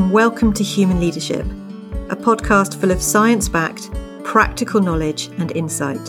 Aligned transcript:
and 0.00 0.10
welcome 0.10 0.50
to 0.50 0.64
Human 0.64 0.98
Leadership, 0.98 1.44
a 2.08 2.16
podcast 2.16 2.80
full 2.80 2.90
of 2.90 3.02
science 3.02 3.50
backed, 3.50 3.90
practical 4.24 4.80
knowledge 4.80 5.26
and 5.36 5.54
insight, 5.54 6.02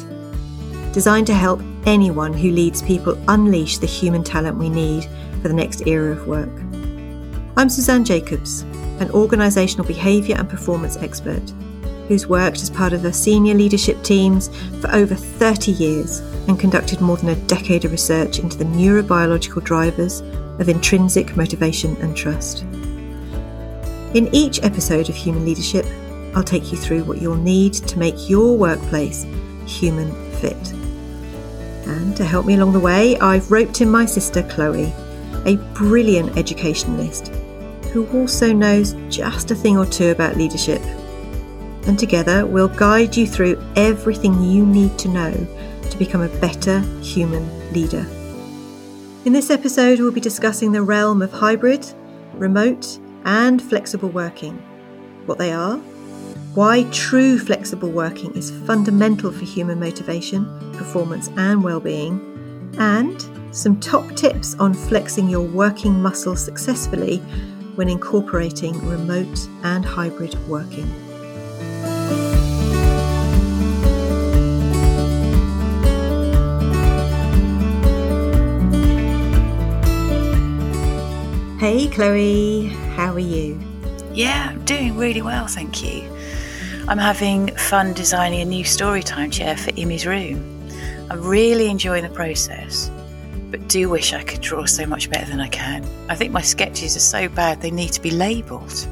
designed 0.93 1.27
to 1.27 1.33
help 1.33 1.59
anyone 1.85 2.31
who 2.31 2.51
leads 2.51 2.81
people 2.81 3.21
unleash 3.27 3.79
the 3.79 3.85
human 3.85 4.23
talent 4.23 4.57
we 4.57 4.69
need 4.69 5.09
for 5.41 5.49
the 5.49 5.53
next 5.53 5.87
era 5.87 6.13
of 6.13 6.25
work. 6.25 6.49
I'm 7.57 7.67
Suzanne 7.67 8.05
Jacobs, 8.05 8.61
an 9.01 9.09
organisational 9.09 9.85
behaviour 9.85 10.37
and 10.37 10.49
performance 10.49 10.95
expert 10.95 11.43
who's 12.07 12.27
worked 12.27 12.61
as 12.61 12.69
part 12.69 12.93
of 12.93 13.01
the 13.01 13.11
senior 13.11 13.55
leadership 13.55 14.01
teams 14.03 14.47
for 14.79 14.89
over 14.93 15.15
30 15.15 15.73
years 15.73 16.19
and 16.47 16.57
conducted 16.57 17.01
more 17.01 17.17
than 17.17 17.29
a 17.29 17.47
decade 17.47 17.83
of 17.83 17.91
research 17.91 18.39
into 18.39 18.57
the 18.57 18.63
neurobiological 18.63 19.61
drivers 19.65 20.21
of 20.61 20.69
intrinsic 20.69 21.35
motivation 21.35 21.97
and 21.97 22.15
trust. 22.15 22.63
In 24.13 24.27
each 24.35 24.61
episode 24.61 25.07
of 25.07 25.15
Human 25.15 25.45
Leadership, 25.45 25.85
I'll 26.35 26.43
take 26.43 26.73
you 26.73 26.77
through 26.77 27.05
what 27.05 27.21
you'll 27.21 27.37
need 27.37 27.73
to 27.75 27.97
make 27.97 28.29
your 28.29 28.57
workplace 28.57 29.25
human 29.65 30.11
fit. 30.33 30.73
And 31.87 32.13
to 32.17 32.25
help 32.25 32.45
me 32.45 32.55
along 32.55 32.73
the 32.73 32.79
way, 32.81 33.17
I've 33.19 33.49
roped 33.49 33.79
in 33.79 33.89
my 33.89 34.05
sister 34.05 34.43
Chloe, 34.43 34.91
a 35.45 35.55
brilliant 35.73 36.37
educationalist 36.37 37.29
who 37.93 38.05
also 38.07 38.51
knows 38.51 38.97
just 39.07 39.49
a 39.49 39.55
thing 39.55 39.77
or 39.77 39.85
two 39.85 40.09
about 40.09 40.35
leadership. 40.35 40.81
And 41.87 41.97
together 41.97 42.45
we'll 42.45 42.67
guide 42.67 43.15
you 43.15 43.25
through 43.25 43.63
everything 43.77 44.43
you 44.43 44.65
need 44.65 44.99
to 44.99 45.07
know 45.07 45.31
to 45.89 45.97
become 45.97 46.21
a 46.21 46.39
better 46.39 46.81
human 47.01 47.47
leader. 47.71 48.05
In 49.23 49.31
this 49.31 49.49
episode, 49.49 50.01
we'll 50.01 50.11
be 50.11 50.19
discussing 50.19 50.73
the 50.73 50.81
realm 50.81 51.21
of 51.21 51.31
hybrid, 51.31 51.85
remote, 52.33 52.99
and 53.25 53.61
flexible 53.61 54.09
working, 54.09 54.57
what 55.25 55.37
they 55.37 55.51
are, 55.51 55.77
why 56.53 56.83
true 56.91 57.39
flexible 57.39 57.89
working 57.89 58.33
is 58.35 58.51
fundamental 58.65 59.31
for 59.31 59.45
human 59.45 59.79
motivation, 59.79 60.45
performance, 60.73 61.29
and 61.37 61.63
well-being, 61.63 62.19
and 62.77 63.25
some 63.55 63.79
top 63.79 64.15
tips 64.15 64.55
on 64.55 64.73
flexing 64.73 65.29
your 65.29 65.45
working 65.45 66.01
muscle 66.01 66.35
successfully 66.35 67.17
when 67.75 67.87
incorporating 67.89 68.77
remote 68.85 69.47
and 69.63 69.85
hybrid 69.85 70.35
working. 70.47 70.87
Hey 81.59 81.87
Chloe, 81.87 82.75
how 82.95 83.13
are 83.13 83.19
you? 83.19 83.59
Yeah, 84.13 84.49
I'm 84.51 84.63
doing 84.65 84.97
really 84.97 85.21
well, 85.21 85.47
thank 85.47 85.83
you. 85.83 86.03
I'm 86.87 86.97
having 86.97 87.55
fun 87.55 87.93
designing 87.93 88.41
a 88.41 88.45
new 88.45 88.63
storytime 88.65 89.31
chair 89.31 89.55
for 89.55 89.71
Imi's 89.71 90.05
room. 90.05 90.69
I'm 91.09 91.21
really 91.21 91.69
enjoying 91.69 92.03
the 92.03 92.09
process, 92.09 92.89
but 93.49 93.67
do 93.67 93.89
wish 93.89 94.13
I 94.13 94.23
could 94.23 94.41
draw 94.41 94.65
so 94.65 94.85
much 94.85 95.09
better 95.09 95.29
than 95.29 95.39
I 95.39 95.47
can. 95.47 95.85
I 96.09 96.15
think 96.15 96.31
my 96.31 96.41
sketches 96.41 96.95
are 96.95 96.99
so 97.01 97.29
bad 97.29 97.61
they 97.61 97.71
need 97.71 97.91
to 97.93 98.01
be 98.01 98.11
labelled. 98.11 98.87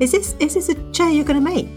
Is 0.00 0.10
this 0.12 0.34
is 0.40 0.54
this 0.54 0.68
a 0.68 0.92
chair 0.92 1.08
you're 1.10 1.24
going 1.24 1.42
to 1.42 1.50
make? 1.54 1.68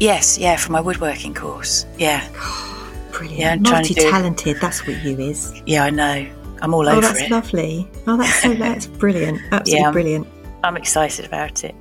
Yes, 0.00 0.36
yeah, 0.38 0.56
for 0.56 0.72
my 0.72 0.80
woodworking 0.80 1.34
course. 1.34 1.86
Yeah. 1.98 2.26
Brilliant. 3.12 3.38
Yeah, 3.38 3.52
I'm 3.52 3.84
to 3.84 3.94
do- 3.94 4.00
Multi-talented, 4.02 4.56
that's 4.60 4.86
what 4.86 5.00
you 5.02 5.18
is. 5.18 5.52
Yeah, 5.66 5.84
I 5.84 5.90
know. 5.90 6.26
I'm 6.60 6.74
all 6.74 6.88
Oh, 6.88 6.92
over 6.92 7.00
that's 7.02 7.28
lovely. 7.30 7.88
Oh, 8.06 8.16
that's 8.16 8.42
so 8.42 8.54
that's 8.54 8.86
brilliant. 9.02 9.40
Absolutely 9.52 9.80
Yeah. 9.82 9.90
brilliant. 9.92 10.26
I'm 10.64 10.76
excited 10.76 11.24
about 11.24 11.64
it. 11.64 11.74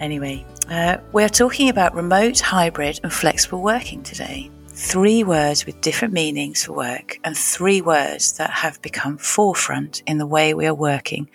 Anyway, 0.00 0.44
uh, 0.68 0.96
we're 1.12 1.28
talking 1.28 1.68
about 1.68 1.94
remote, 1.94 2.40
hybrid, 2.40 2.98
and 3.04 3.12
flexible 3.12 3.62
working 3.62 4.02
today. 4.02 4.50
Three 4.68 5.22
words 5.22 5.66
with 5.66 5.80
different 5.80 6.12
meanings 6.12 6.64
for 6.64 6.72
work, 6.72 7.18
and 7.22 7.36
three 7.36 7.80
words 7.80 8.32
that 8.38 8.50
have 8.50 8.82
become 8.82 9.18
forefront 9.18 10.02
in 10.06 10.18
the 10.18 10.26
way 10.26 10.52
we 10.52 10.66
are 10.66 10.74
working, 10.74 11.30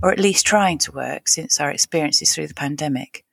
or 0.00 0.12
at 0.12 0.20
least 0.20 0.46
trying 0.46 0.78
to 0.78 0.92
work 0.92 1.26
since 1.26 1.58
our 1.58 1.70
experiences 1.70 2.32
through 2.32 2.46
the 2.46 2.54
pandemic. 2.54 3.24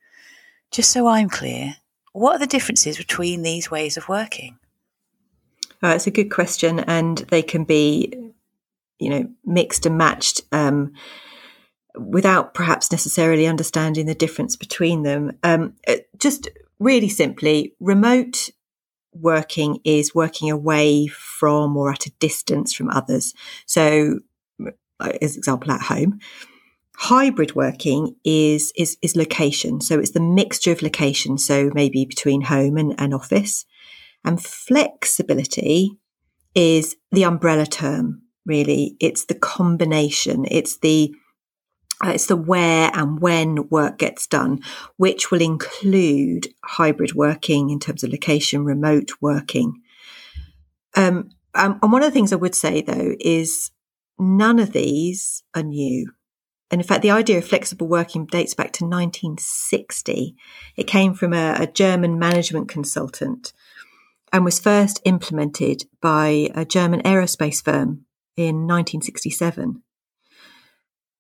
Just 0.72 0.92
so 0.92 1.08
I'm 1.08 1.30
clear, 1.30 1.76
what 2.14 2.36
are 2.36 2.40
the 2.40 2.48
differences 2.48 2.98
between 2.98 3.44
these 3.44 3.70
ways 3.70 3.98
of 3.98 4.10
working? 4.10 4.58
Uh, 5.84 5.90
it's 5.90 6.08
a 6.08 6.12
good 6.12 6.32
question, 6.32 6.80
and 6.80 7.20
they 7.30 7.44
can 7.44 7.66
be, 7.66 8.14
you 8.98 9.10
know, 9.10 9.30
mixed 9.46 9.86
and 9.86 9.98
matched 9.98 10.42
um, 10.52 10.94
without 11.96 12.54
perhaps 12.54 12.92
necessarily 12.92 13.48
understanding 13.48 14.06
the 14.06 14.16
difference 14.16 14.56
between 14.56 15.04
them. 15.04 15.38
Um, 15.44 15.74
uh, 15.88 15.98
just 16.18 16.50
really 16.80 17.10
simply, 17.10 17.74
remote 17.80 18.50
working 19.14 19.80
is 19.84 20.16
working 20.16 20.52
away 20.52 21.08
from 21.08 21.76
or 21.76 21.92
at 21.92 22.06
a 22.06 22.12
distance 22.12 22.74
from 22.74 22.90
others. 22.90 23.34
So, 23.66 24.20
as 25.00 25.38
example, 25.38 25.72
at 25.72 25.82
home. 25.82 26.20
Hybrid 27.02 27.56
working 27.56 28.18
is 28.26 28.74
is 28.76 28.98
is 29.02 29.16
location, 29.16 29.80
so 29.80 30.00
it's 30.00 30.12
the 30.12 30.20
mixture 30.20 30.74
of 30.74 30.82
location. 30.82 31.38
So 31.38 31.72
maybe 31.74 32.04
between 32.04 32.42
home 32.42 32.78
and, 32.78 32.94
and 32.98 33.14
office. 33.14 33.66
And 34.26 34.44
flexibility 34.44 35.98
is 36.54 36.98
the 37.12 37.24
umbrella 37.24 37.66
term, 37.66 38.24
really. 38.46 38.98
It's 39.00 39.26
the 39.26 39.36
combination. 39.36 40.46
It's 40.52 40.80
the 40.80 41.16
uh, 42.04 42.12
it's 42.14 42.28
the 42.28 42.36
where 42.36 42.92
and 42.94 43.20
when 43.20 43.68
work 43.70 43.98
gets 43.98 44.26
done, 44.26 44.62
which 44.98 45.32
will 45.32 45.42
include 45.42 46.48
hybrid 46.64 47.14
working 47.14 47.70
in 47.70 47.80
terms 47.80 48.04
of 48.04 48.12
location, 48.12 48.64
remote 48.64 49.12
working. 49.20 49.82
Um, 50.96 51.32
um, 51.54 51.80
and 51.82 51.92
one 51.92 52.04
of 52.04 52.08
the 52.08 52.14
things 52.14 52.32
I 52.32 52.38
would 52.38 52.56
say 52.56 52.82
though 52.82 53.16
is 53.20 53.72
none 54.18 54.60
of 54.60 54.72
these 54.72 55.44
are 55.56 55.64
new. 55.64 56.12
And 56.72 56.80
in 56.80 56.88
fact, 56.88 57.02
the 57.02 57.12
idea 57.12 57.40
of 57.40 57.46
flexible 57.46 57.88
working 57.88 58.26
dates 58.26 58.54
back 58.54 58.72
to 58.74 58.86
1960. 58.86 60.36
It 60.76 60.88
came 60.88 61.16
from 61.16 61.34
a, 61.34 61.56
a 61.60 61.68
German 61.68 62.20
management 62.20 62.70
consultant 62.70 63.54
and 64.32 64.46
was 64.46 64.60
first 64.60 65.02
implemented 65.04 65.86
by 66.00 66.50
a 66.54 66.66
German 66.66 67.02
aerospace 67.02 67.64
firm 67.64 68.06
in 68.38 68.68
1967. 68.68 69.82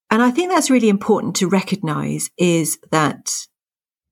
And 0.10 0.22
I 0.24 0.32
think 0.32 0.52
that's 0.52 0.72
really 0.72 0.90
important 0.90 1.36
to 1.38 1.48
recognize 1.48 2.30
is 2.38 2.80
that, 2.92 3.32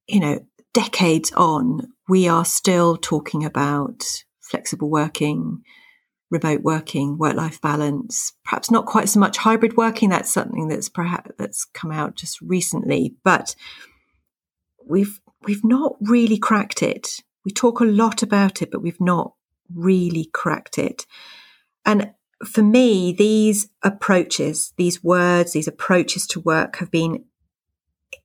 you 0.07 0.19
know, 0.19 0.39
decades 0.73 1.31
on, 1.31 1.87
we 2.07 2.27
are 2.27 2.45
still 2.45 2.97
talking 2.97 3.43
about 3.43 4.03
flexible 4.39 4.89
working, 4.89 5.63
remote 6.29 6.61
working, 6.61 7.17
work 7.17 7.35
life 7.35 7.59
balance, 7.61 8.33
perhaps 8.43 8.69
not 8.69 8.85
quite 8.85 9.09
so 9.09 9.19
much 9.19 9.37
hybrid 9.37 9.75
working. 9.75 10.09
That's 10.09 10.31
something 10.31 10.67
that's 10.67 10.89
perhaps 10.89 11.31
that's 11.37 11.65
come 11.65 11.91
out 11.91 12.15
just 12.15 12.39
recently, 12.41 13.15
but 13.23 13.55
we've, 14.85 15.19
we've 15.43 15.63
not 15.63 15.95
really 16.01 16.37
cracked 16.37 16.83
it. 16.83 17.21
We 17.43 17.51
talk 17.51 17.79
a 17.79 17.85
lot 17.85 18.23
about 18.23 18.61
it, 18.61 18.69
but 18.71 18.81
we've 18.81 19.01
not 19.01 19.33
really 19.73 20.29
cracked 20.33 20.77
it. 20.77 21.05
And 21.85 22.11
for 22.45 22.61
me, 22.61 23.13
these 23.13 23.69
approaches, 23.83 24.73
these 24.77 25.03
words, 25.03 25.53
these 25.53 25.67
approaches 25.67 26.27
to 26.27 26.39
work 26.39 26.77
have 26.77 26.91
been 26.91 27.25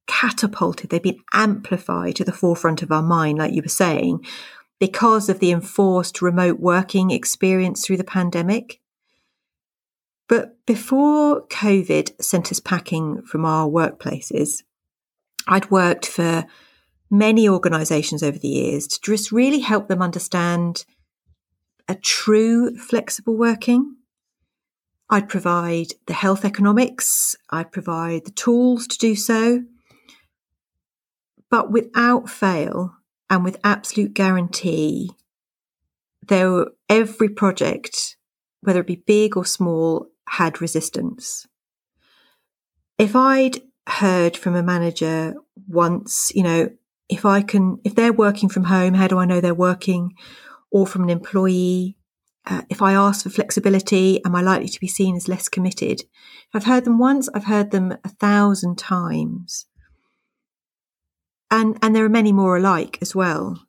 catapulted. 0.07 0.91
They've 0.91 1.03
been 1.03 1.23
amplified 1.33 2.17
to 2.17 2.25
the 2.25 2.33
forefront 2.33 2.83
of 2.83 2.93
our 2.93 3.03
mind, 3.03 3.39
like 3.39 3.55
you 3.55 3.63
were 3.63 3.69
saying, 3.69 4.25
because 4.79 5.29
of 5.29 5.39
the 5.39 5.51
enforced 5.51 6.21
remote 6.21 6.61
working 6.61 7.11
experience 7.11 7.85
through 7.85 7.97
the 7.97 8.05
pandemic. 8.05 8.81
But 10.29 10.65
before 10.67 11.47
COVID 11.47 12.23
sent 12.23 12.53
us 12.53 12.61
packing 12.61 13.23
from 13.23 13.45
our 13.45 13.69
workplaces, 13.69 14.63
I'd 15.47 15.71
worked 15.71 16.07
for 16.07 16.47
many 17.11 17.49
organizations 17.49 18.23
over 18.23 18.39
the 18.39 18.49
years 18.49 18.87
to 18.87 19.01
just 19.03 19.33
really 19.33 19.61
help 19.61 19.89
them 19.89 20.01
understand 20.01 20.85
a 21.89 21.95
true 21.95 22.77
flexible 22.77 23.37
working. 23.37 23.97
I'd 25.13 25.29
provide 25.29 25.89
the 26.07 26.15
health 26.15 26.43
economics, 26.43 27.37
I'd 27.51 27.71
provide 27.71 28.25
the 28.25 28.31
tools 28.31 28.87
to 28.87 28.97
do 28.97 29.15
so. 29.15 29.63
But 31.51 31.71
without 31.71 32.31
fail 32.31 32.97
and 33.29 33.45
with 33.45 33.61
absolute 33.63 34.15
guarantee, 34.15 35.11
there 36.27 36.65
every 36.89 37.29
project, 37.29 38.17
whether 38.63 38.81
it 38.81 38.87
be 38.87 39.05
big 39.07 39.37
or 39.37 39.45
small, 39.45 40.07
had 40.29 40.63
resistance. 40.63 41.47
If 42.97 43.15
I'd 43.15 43.61
heard 43.87 44.35
from 44.35 44.55
a 44.55 44.63
manager 44.63 45.35
once, 45.69 46.33
you 46.35 46.43
know, 46.43 46.71
if 47.11 47.27
I 47.27 47.43
can, 47.43 47.81
if 47.85 47.95
they're 47.95 48.15
working 48.15 48.49
from 48.49 48.65
home, 48.65 48.95
how 48.95 49.09
do 49.09 49.19
I 49.19 49.27
know 49.27 49.43
they're 49.43 49.53
working? 49.53 50.15
Or 50.71 50.87
from 50.87 51.03
an 51.03 51.11
employee, 51.11 51.99
uh, 52.47 52.63
if 52.69 52.83
I 52.83 52.93
ask 52.95 53.23
for 53.23 53.31
flexibility, 53.31 54.25
am 54.25 54.35
I 54.35 54.43
likely 54.43 54.69
to 54.69 54.81
be 54.81 54.89
seen 54.89 55.17
as 55.17 55.29
less 55.29 55.49
committed? 55.49 56.01
If 56.03 56.55
I've 56.55 56.65
heard 56.65 56.85
them 56.85 56.99
once, 56.99 57.29
I've 57.35 57.45
heard 57.45 57.71
them 57.71 57.93
a 58.05 58.09
thousand 58.09 58.79
times. 58.79 59.67
and 61.51 61.79
and 61.83 61.95
there 61.95 62.05
are 62.05 62.09
many 62.09 62.33
more 62.33 62.57
alike 62.57 62.99
as 63.01 63.15
well. 63.15 63.63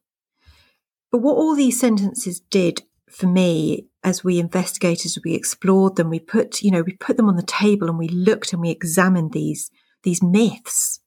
But 1.11 1.19
what 1.19 1.35
all 1.35 1.55
these 1.55 1.79
sentences 1.79 2.39
did 2.39 2.83
for 3.09 3.27
me 3.27 3.87
as 4.03 4.23
we 4.23 4.39
investigated, 4.39 5.05
as 5.05 5.19
we 5.23 5.35
explored 5.35 5.95
them, 5.95 6.09
we 6.09 6.19
put, 6.19 6.61
you 6.61 6.71
know, 6.71 6.81
we 6.81 6.93
put 6.93 7.17
them 7.17 7.29
on 7.29 7.35
the 7.35 7.43
table 7.43 7.87
and 7.87 7.99
we 7.99 8.07
looked 8.07 8.51
and 8.51 8.61
we 8.61 8.71
examined 8.71 9.31
these, 9.31 9.69
these 10.01 10.23
myths 10.23 10.99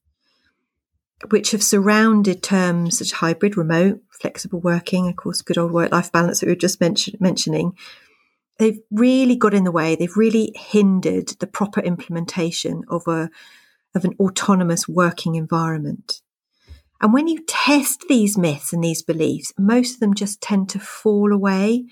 which 1.31 1.53
have 1.53 1.63
surrounded 1.63 2.43
terms 2.43 2.99
such 2.99 3.09
as 3.09 3.13
hybrid, 3.13 3.57
remote, 3.57 4.01
flexible 4.11 4.61
working, 4.61 5.09
of 5.09 5.17
course, 5.17 5.43
good 5.43 5.59
old 5.59 5.73
work 5.73 5.93
life 5.93 6.13
balance 6.13 6.41
that 6.41 6.47
we 6.47 6.53
were 6.53 6.57
just 6.57 6.81
mention, 6.81 7.17
mentioning. 7.21 7.73
They've 8.59 8.81
really 8.91 9.37
got 9.37 9.55
in 9.55 9.65
the 9.65 9.73
way. 9.73 9.97
They've 9.97 10.17
really 10.17 10.53
hindered 10.55 11.29
the 11.41 11.47
proper 11.47 11.81
implementation 11.81 12.85
of 12.89 13.07
a 13.07 13.31
of 13.95 14.05
an 14.05 14.15
autonomous 14.21 14.87
working 14.87 15.37
environment. 15.37 16.21
And 17.01 17.13
when 17.13 17.29
you 17.29 17.43
test 17.47 18.05
these 18.09 18.37
myths 18.37 18.73
and 18.73 18.85
these 18.85 19.03
beliefs, 19.03 19.53
most 19.59 19.95
of 19.95 20.01
them 20.01 20.15
just 20.15 20.41
tend 20.41 20.69
to 20.71 20.79
fall 20.79 21.33
away. 21.33 21.87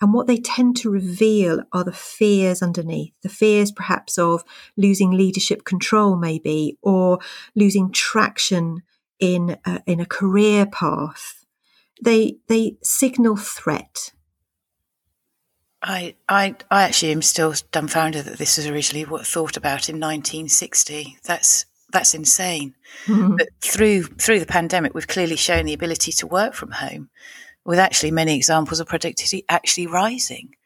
And 0.00 0.14
what 0.14 0.26
they 0.26 0.38
tend 0.38 0.76
to 0.78 0.90
reveal 0.90 1.62
are 1.72 1.84
the 1.84 1.92
fears 1.92 2.62
underneath, 2.62 3.12
the 3.22 3.28
fears 3.28 3.70
perhaps 3.70 4.16
of 4.18 4.42
losing 4.76 5.10
leadership 5.10 5.64
control, 5.64 6.16
maybe, 6.16 6.78
or 6.80 7.18
losing 7.54 7.92
traction 7.92 8.82
in 9.18 9.58
a, 9.66 9.82
in 9.86 10.00
a 10.00 10.06
career 10.06 10.64
path. 10.64 11.44
They, 12.02 12.38
they 12.48 12.78
signal 12.82 13.36
threat. 13.36 14.12
I, 15.82 16.14
I, 16.28 16.56
I 16.70 16.84
actually 16.84 17.12
am 17.12 17.22
still 17.22 17.54
dumbfounded 17.70 18.24
that 18.24 18.38
this 18.38 18.56
was 18.56 18.66
originally 18.66 19.04
what 19.04 19.26
thought 19.26 19.56
about 19.56 19.88
in 19.88 19.96
1960. 19.96 21.18
That's 21.24 21.66
that's 21.92 22.14
insane. 22.14 22.74
Mm-hmm. 23.06 23.36
But 23.36 23.48
through 23.60 24.04
through 24.04 24.40
the 24.40 24.46
pandemic, 24.46 24.94
we've 24.94 25.08
clearly 25.08 25.36
shown 25.36 25.66
the 25.66 25.72
ability 25.72 26.12
to 26.12 26.26
work 26.26 26.54
from 26.54 26.70
home, 26.70 27.10
with 27.70 27.78
actually 27.78 28.10
many 28.10 28.34
examples 28.34 28.80
of 28.80 28.88
productivity 28.88 29.44
actually 29.48 29.86
rising. 29.86 30.56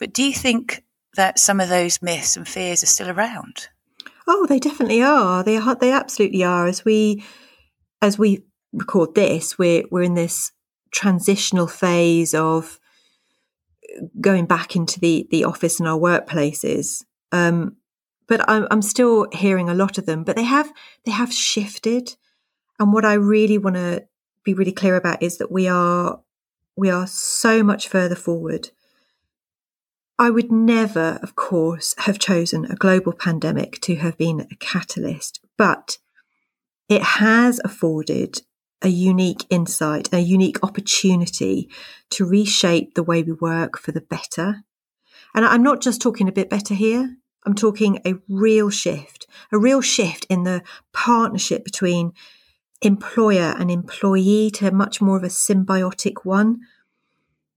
But 0.00 0.12
do 0.12 0.24
you 0.24 0.34
think 0.34 0.82
that 1.14 1.38
some 1.38 1.60
of 1.60 1.68
those 1.68 2.02
myths 2.02 2.36
and 2.36 2.48
fears 2.48 2.82
are 2.82 2.86
still 2.86 3.08
around? 3.08 3.68
Oh, 4.26 4.44
they 4.46 4.58
definitely 4.58 5.04
are. 5.04 5.44
They 5.44 5.56
are. 5.56 5.76
They 5.76 5.92
absolutely 5.92 6.42
are. 6.42 6.66
As 6.66 6.84
we 6.84 7.22
as 8.02 8.18
we 8.18 8.42
record 8.72 9.14
this, 9.14 9.56
we're 9.56 9.84
we're 9.92 10.02
in 10.02 10.14
this 10.14 10.50
transitional 10.90 11.68
phase 11.68 12.34
of 12.34 12.80
going 14.20 14.46
back 14.46 14.74
into 14.74 14.98
the 14.98 15.28
the 15.30 15.44
office 15.44 15.78
and 15.78 15.88
our 15.88 15.98
workplaces. 15.98 17.04
Um, 17.30 17.76
but 18.26 18.48
I'm, 18.50 18.66
I'm 18.72 18.82
still 18.82 19.28
hearing 19.30 19.68
a 19.68 19.74
lot 19.74 19.96
of 19.96 20.06
them. 20.06 20.24
But 20.24 20.34
they 20.34 20.42
have 20.42 20.72
they 21.06 21.12
have 21.12 21.32
shifted, 21.32 22.16
and 22.80 22.92
what 22.92 23.04
I 23.04 23.14
really 23.14 23.58
want 23.58 23.76
to 23.76 24.06
be 24.44 24.54
really 24.54 24.72
clear 24.72 24.96
about 24.96 25.22
is 25.22 25.38
that 25.38 25.52
we 25.52 25.68
are 25.68 26.18
we 26.76 26.90
are 26.90 27.06
so 27.06 27.62
much 27.62 27.88
further 27.88 28.14
forward. 28.14 28.70
I 30.18 30.30
would 30.30 30.52
never, 30.52 31.18
of 31.22 31.34
course, 31.34 31.94
have 31.98 32.18
chosen 32.18 32.66
a 32.66 32.76
global 32.76 33.12
pandemic 33.12 33.80
to 33.82 33.96
have 33.96 34.16
been 34.16 34.46
a 34.50 34.56
catalyst, 34.56 35.40
but 35.58 35.98
it 36.88 37.02
has 37.02 37.60
afforded 37.64 38.42
a 38.82 38.88
unique 38.88 39.44
insight, 39.48 40.12
a 40.12 40.18
unique 40.18 40.62
opportunity 40.62 41.68
to 42.10 42.24
reshape 42.24 42.94
the 42.94 43.02
way 43.02 43.22
we 43.22 43.32
work 43.32 43.78
for 43.78 43.92
the 43.92 44.00
better. 44.00 44.64
And 45.34 45.44
I'm 45.44 45.62
not 45.62 45.80
just 45.80 46.02
talking 46.02 46.28
a 46.28 46.32
bit 46.32 46.50
better 46.50 46.74
here. 46.74 47.16
I'm 47.44 47.54
talking 47.54 48.00
a 48.06 48.14
real 48.28 48.70
shift, 48.70 49.26
a 49.50 49.58
real 49.58 49.80
shift 49.80 50.26
in 50.28 50.44
the 50.44 50.62
partnership 50.92 51.64
between 51.64 52.12
employer 52.82 53.54
and 53.58 53.70
employee 53.70 54.50
to 54.50 54.70
much 54.70 55.00
more 55.00 55.16
of 55.16 55.24
a 55.24 55.28
symbiotic 55.28 56.24
one. 56.24 56.60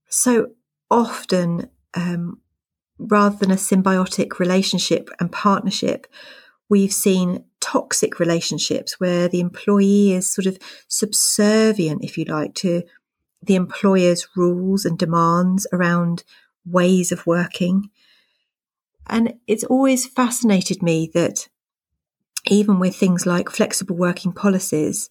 So 0.08 0.52
often, 0.90 1.68
um, 1.94 2.40
rather 2.98 3.36
than 3.36 3.50
a 3.50 3.56
symbiotic 3.56 4.38
relationship 4.38 5.10
and 5.20 5.30
partnership, 5.30 6.06
we've 6.68 6.92
seen 6.92 7.44
toxic 7.60 8.18
relationships 8.18 8.98
where 9.00 9.28
the 9.28 9.40
employee 9.40 10.12
is 10.12 10.30
sort 10.30 10.46
of 10.46 10.58
subservient, 10.88 12.04
if 12.04 12.16
you 12.16 12.24
like, 12.24 12.54
to 12.54 12.82
the 13.42 13.56
employer's 13.56 14.28
rules 14.36 14.84
and 14.84 14.98
demands 14.98 15.66
around 15.72 16.24
ways 16.64 17.12
of 17.12 17.26
working. 17.26 17.90
And 19.08 19.34
it's 19.46 19.64
always 19.64 20.06
fascinated 20.06 20.82
me 20.82 21.10
that 21.14 21.48
even 22.50 22.78
with 22.78 22.96
things 22.96 23.26
like 23.26 23.50
flexible 23.50 23.96
working 23.96 24.32
policies 24.32 25.08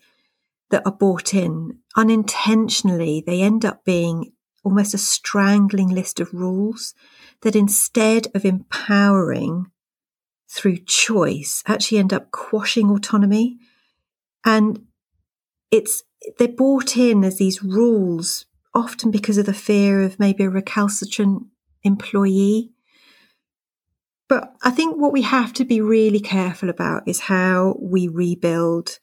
that 0.69 0.83
are 0.85 0.91
bought 0.91 1.33
in 1.33 1.79
unintentionally, 1.95 3.23
they 3.25 3.41
end 3.41 3.65
up 3.65 3.85
being 3.85 4.31
almost 4.63 4.93
a 4.93 4.97
strangling 4.97 5.89
list 5.89 6.19
of 6.19 6.33
rules 6.33 6.93
that 7.41 7.55
instead 7.55 8.27
of 8.33 8.43
empowering 8.43 9.67
through 10.49 10.77
choice 10.77 11.63
actually 11.67 11.99
end 11.99 12.13
up 12.13 12.31
quashing 12.31 12.89
autonomy. 12.89 13.57
And 14.43 14.85
it's, 15.71 16.03
they're 16.37 16.47
bought 16.47 16.97
in 16.97 17.23
as 17.23 17.37
these 17.37 17.63
rules, 17.63 18.45
often 18.73 19.11
because 19.11 19.37
of 19.37 19.45
the 19.45 19.53
fear 19.53 20.01
of 20.01 20.19
maybe 20.19 20.43
a 20.43 20.49
recalcitrant 20.49 21.45
employee 21.83 22.71
but 24.27 24.53
I 24.63 24.71
think 24.71 24.97
what 24.97 25.13
we 25.13 25.21
have 25.23 25.53
to 25.53 25.65
be 25.65 25.81
really 25.81 26.19
careful 26.19 26.69
about 26.69 27.03
is 27.07 27.21
how 27.21 27.77
we 27.79 28.07
rebuild 28.07 28.99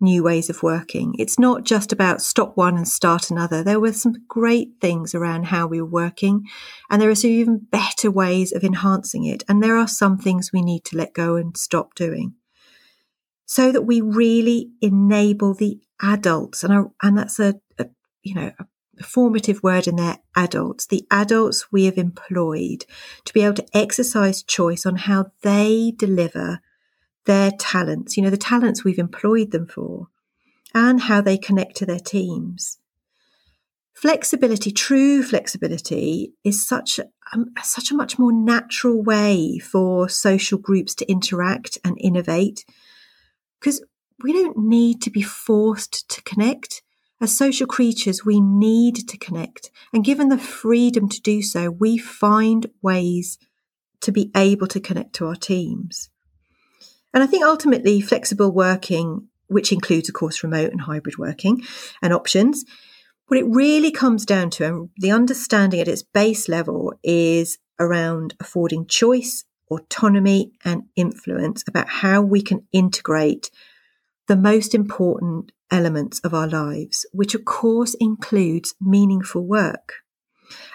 new 0.00 0.22
ways 0.22 0.50
of 0.50 0.62
working. 0.62 1.14
It's 1.18 1.38
not 1.38 1.64
just 1.64 1.92
about 1.92 2.22
stop 2.22 2.56
one 2.56 2.76
and 2.76 2.86
start 2.86 3.30
another. 3.30 3.62
There 3.62 3.80
were 3.80 3.92
some 3.92 4.14
great 4.28 4.74
things 4.80 5.14
around 5.14 5.46
how 5.46 5.66
we 5.66 5.80
were 5.80 5.88
working, 5.88 6.44
and 6.90 7.00
there 7.00 7.10
are 7.10 7.14
some 7.14 7.30
even 7.30 7.66
better 7.70 8.10
ways 8.10 8.52
of 8.52 8.64
enhancing 8.64 9.24
it. 9.24 9.42
And 9.48 9.62
there 9.62 9.76
are 9.76 9.88
some 9.88 10.18
things 10.18 10.50
we 10.52 10.62
need 10.62 10.84
to 10.86 10.96
let 10.96 11.14
go 11.14 11.36
and 11.36 11.56
stop 11.56 11.94
doing 11.94 12.34
so 13.46 13.70
that 13.72 13.82
we 13.82 14.00
really 14.00 14.70
enable 14.80 15.54
the 15.54 15.80
adults. 16.02 16.64
And, 16.64 16.72
I, 16.72 16.82
and 17.02 17.18
that's 17.18 17.38
a, 17.38 17.54
a 17.78 17.86
you 18.22 18.34
know, 18.34 18.52
a 18.58 18.66
formative 19.02 19.62
word 19.62 19.86
in 19.86 19.96
there, 19.96 20.18
adults, 20.36 20.86
the 20.86 21.06
adults 21.10 21.72
we 21.72 21.84
have 21.84 21.98
employed 21.98 22.84
to 23.24 23.32
be 23.32 23.42
able 23.42 23.54
to 23.54 23.66
exercise 23.76 24.42
choice 24.42 24.86
on 24.86 24.96
how 24.96 25.32
they 25.42 25.92
deliver 25.96 26.60
their 27.24 27.50
talents, 27.52 28.16
you 28.16 28.22
know, 28.22 28.30
the 28.30 28.36
talents 28.36 28.84
we've 28.84 28.98
employed 28.98 29.50
them 29.50 29.66
for, 29.66 30.08
and 30.74 31.02
how 31.02 31.20
they 31.20 31.38
connect 31.38 31.76
to 31.76 31.86
their 31.86 32.00
teams. 32.00 32.78
Flexibility, 33.94 34.72
true 34.72 35.22
flexibility, 35.22 36.34
is 36.42 36.66
such 36.66 36.98
a, 36.98 37.06
um, 37.32 37.52
such 37.62 37.90
a 37.90 37.94
much 37.94 38.18
more 38.18 38.32
natural 38.32 39.02
way 39.02 39.58
for 39.58 40.08
social 40.08 40.58
groups 40.58 40.94
to 40.96 41.10
interact 41.10 41.78
and 41.84 41.96
innovate 42.00 42.64
because 43.60 43.82
we 44.22 44.32
don't 44.32 44.58
need 44.58 45.00
to 45.02 45.10
be 45.10 45.22
forced 45.22 46.08
to 46.10 46.22
connect. 46.22 46.82
As 47.24 47.34
social 47.34 47.66
creatures, 47.66 48.22
we 48.22 48.38
need 48.38 49.08
to 49.08 49.16
connect. 49.16 49.70
And 49.94 50.04
given 50.04 50.28
the 50.28 50.36
freedom 50.36 51.08
to 51.08 51.22
do 51.22 51.40
so, 51.40 51.70
we 51.70 51.96
find 51.96 52.66
ways 52.82 53.38
to 54.02 54.12
be 54.12 54.30
able 54.36 54.66
to 54.66 54.78
connect 54.78 55.14
to 55.14 55.28
our 55.28 55.34
teams. 55.34 56.10
And 57.14 57.22
I 57.22 57.26
think 57.26 57.42
ultimately, 57.42 58.02
flexible 58.02 58.52
working, 58.52 59.28
which 59.46 59.72
includes, 59.72 60.10
of 60.10 60.14
course, 60.14 60.44
remote 60.44 60.70
and 60.70 60.82
hybrid 60.82 61.16
working 61.16 61.62
and 62.02 62.12
options, 62.12 62.62
what 63.28 63.40
it 63.40 63.46
really 63.48 63.90
comes 63.90 64.26
down 64.26 64.50
to, 64.50 64.66
and 64.66 64.90
the 64.98 65.10
understanding 65.10 65.80
at 65.80 65.88
its 65.88 66.02
base 66.02 66.46
level, 66.46 66.92
is 67.02 67.56
around 67.80 68.34
affording 68.38 68.86
choice, 68.86 69.44
autonomy, 69.70 70.52
and 70.62 70.82
influence 70.94 71.64
about 71.66 71.88
how 71.88 72.20
we 72.20 72.42
can 72.42 72.66
integrate 72.70 73.50
the 74.28 74.36
most 74.36 74.74
important 74.74 75.52
elements 75.70 76.20
of 76.20 76.34
our 76.34 76.48
lives, 76.48 77.06
which 77.12 77.34
of 77.34 77.44
course 77.44 77.94
includes 78.00 78.74
meaningful 78.80 79.46
work. 79.46 79.94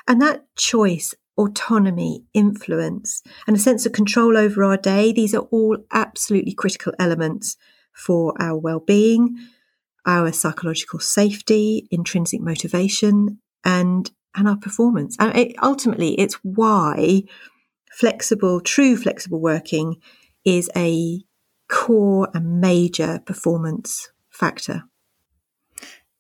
And 0.08 0.22
that 0.22 0.46
choice, 0.56 1.14
autonomy, 1.38 2.26
influence, 2.34 3.22
and 3.48 3.56
a 3.56 3.60
sense 3.60 3.86
of 3.86 3.94
control 3.94 4.38
over 4.38 4.64
our 4.64 4.78
day, 4.78 5.12
these 5.12 5.34
are 5.34 5.48
all 5.52 5.78
absolutely 5.92 6.54
critical 6.54 6.94
elements 7.00 7.56
for 7.94 8.34
our 8.42 8.58
well-being, 8.58 9.38
our 10.06 10.32
psychological 10.32 11.00
safety, 11.00 11.88
intrinsic 11.92 12.42
motivation, 12.42 13.40
and 13.64 14.12
and 14.36 14.48
our 14.48 14.58
performance. 14.58 15.16
And 15.20 15.36
it, 15.36 15.56
ultimately, 15.62 16.14
it's 16.20 16.36
why 16.44 17.24
flexible, 17.92 18.62
true 18.62 18.96
flexible 18.96 19.42
working 19.42 19.96
is 20.46 20.70
a 20.76 21.20
core 21.70 22.30
and 22.34 22.60
major 22.60 23.22
performance 23.26 24.10
factor. 24.30 24.84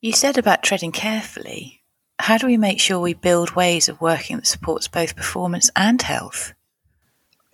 You 0.01 0.13
said 0.13 0.38
about 0.38 0.63
treading 0.63 0.91
carefully. 0.91 1.84
How 2.20 2.38
do 2.38 2.48
we 2.48 2.58
make 2.58 2.79
sure 2.79 3.00
we 3.00 3.13
build 3.13 3.56
ways 3.56 3.89
of 3.89 4.00
working 4.00 4.38
that 4.38 4.48
supports 4.48 4.88
both 4.88 5.15
performance 5.15 5.70
and 5.75 6.01
health? 6.01 6.53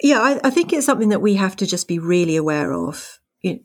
Yeah, 0.01 0.19
I, 0.19 0.39
I 0.43 0.49
think 0.49 0.73
it's 0.73 0.85
something 0.85 1.09
that 1.09 1.21
we 1.21 1.35
have 1.35 1.55
to 1.57 1.65
just 1.65 1.87
be 1.87 1.99
really 1.99 2.35
aware 2.35 2.73
of. 2.73 3.19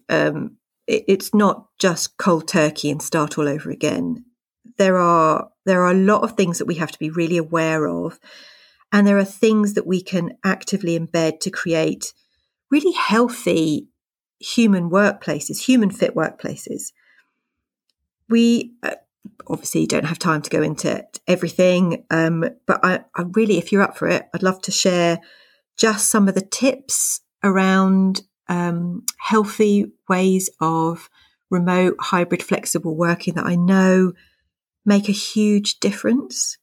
Um, 0.08 0.56
it's 0.86 1.34
not 1.34 1.66
just 1.78 2.16
cold 2.18 2.48
turkey 2.48 2.90
and 2.90 3.02
start 3.02 3.38
all 3.38 3.48
over 3.48 3.70
again. 3.70 4.24
There 4.76 4.98
are 4.98 5.50
there 5.66 5.82
are 5.82 5.90
a 5.90 5.94
lot 5.94 6.22
of 6.22 6.36
things 6.36 6.58
that 6.58 6.66
we 6.66 6.76
have 6.76 6.90
to 6.92 6.98
be 6.98 7.10
really 7.10 7.36
aware 7.36 7.86
of, 7.86 8.18
and 8.92 9.06
there 9.06 9.18
are 9.18 9.24
things 9.24 9.74
that 9.74 9.86
we 9.86 10.02
can 10.02 10.36
actively 10.44 10.98
embed 10.98 11.40
to 11.40 11.50
create 11.50 12.12
really 12.70 12.92
healthy 12.92 13.88
human 14.40 14.90
workplaces, 14.90 15.64
human 15.64 15.90
fit 15.90 16.14
workplaces. 16.14 16.92
We 18.28 18.72
uh, 18.82 18.96
obviously 19.46 19.86
don't 19.86 20.06
have 20.06 20.18
time 20.18 20.42
to 20.42 20.50
go 20.50 20.62
into 20.62 21.06
everything, 21.26 22.04
um, 22.10 22.44
but 22.66 22.84
I, 22.84 23.04
I 23.14 23.24
really, 23.32 23.58
if 23.58 23.70
you're 23.70 23.82
up 23.82 23.96
for 23.96 24.08
it, 24.08 24.28
I'd 24.34 24.42
love 24.42 24.62
to 24.62 24.70
share 24.72 25.20
just 25.76 26.10
some 26.10 26.28
of 26.28 26.34
the 26.34 26.40
tips 26.40 27.20
around 27.42 28.22
um, 28.48 29.04
healthy 29.18 29.92
ways 30.08 30.50
of 30.60 31.08
remote, 31.50 31.96
hybrid, 32.00 32.42
flexible 32.42 32.96
working 32.96 33.34
that 33.34 33.46
I 33.46 33.56
know 33.56 34.12
make 34.84 35.08
a 35.08 35.12
huge 35.12 35.80
difference. 35.80 36.58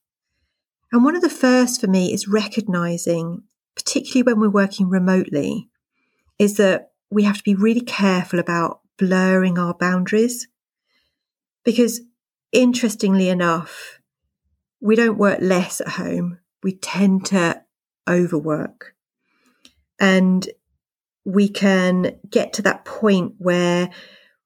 And 0.92 1.04
one 1.04 1.16
of 1.16 1.22
the 1.22 1.30
first 1.30 1.82
for 1.82 1.88
me 1.88 2.14
is 2.14 2.28
recognizing, 2.28 3.44
particularly 3.76 4.24
when 4.24 4.40
we're 4.40 4.50
working 4.50 4.90
remotely, 4.90 5.70
is 6.40 6.58
that 6.58 6.92
we 7.10 7.24
have 7.24 7.38
to 7.38 7.44
be 7.44 7.56
really 7.56 7.82
careful 7.82 8.40
about 8.40 8.82
blurring 8.98 9.58
our 9.58 9.74
boundaries. 9.74 10.48
Because 11.64 12.02
interestingly 12.52 13.30
enough, 13.30 14.00
we 14.82 14.96
don't 14.96 15.18
work 15.18 15.40
less 15.42 15.82
at 15.82 15.90
home, 15.90 16.40
we 16.64 16.74
tend 16.74 17.26
to 17.28 17.62
overwork. 18.10 18.96
And 20.00 20.48
we 21.26 21.50
can 21.50 22.20
get 22.30 22.54
to 22.54 22.62
that 22.62 22.86
point 22.86 23.34
where 23.38 23.90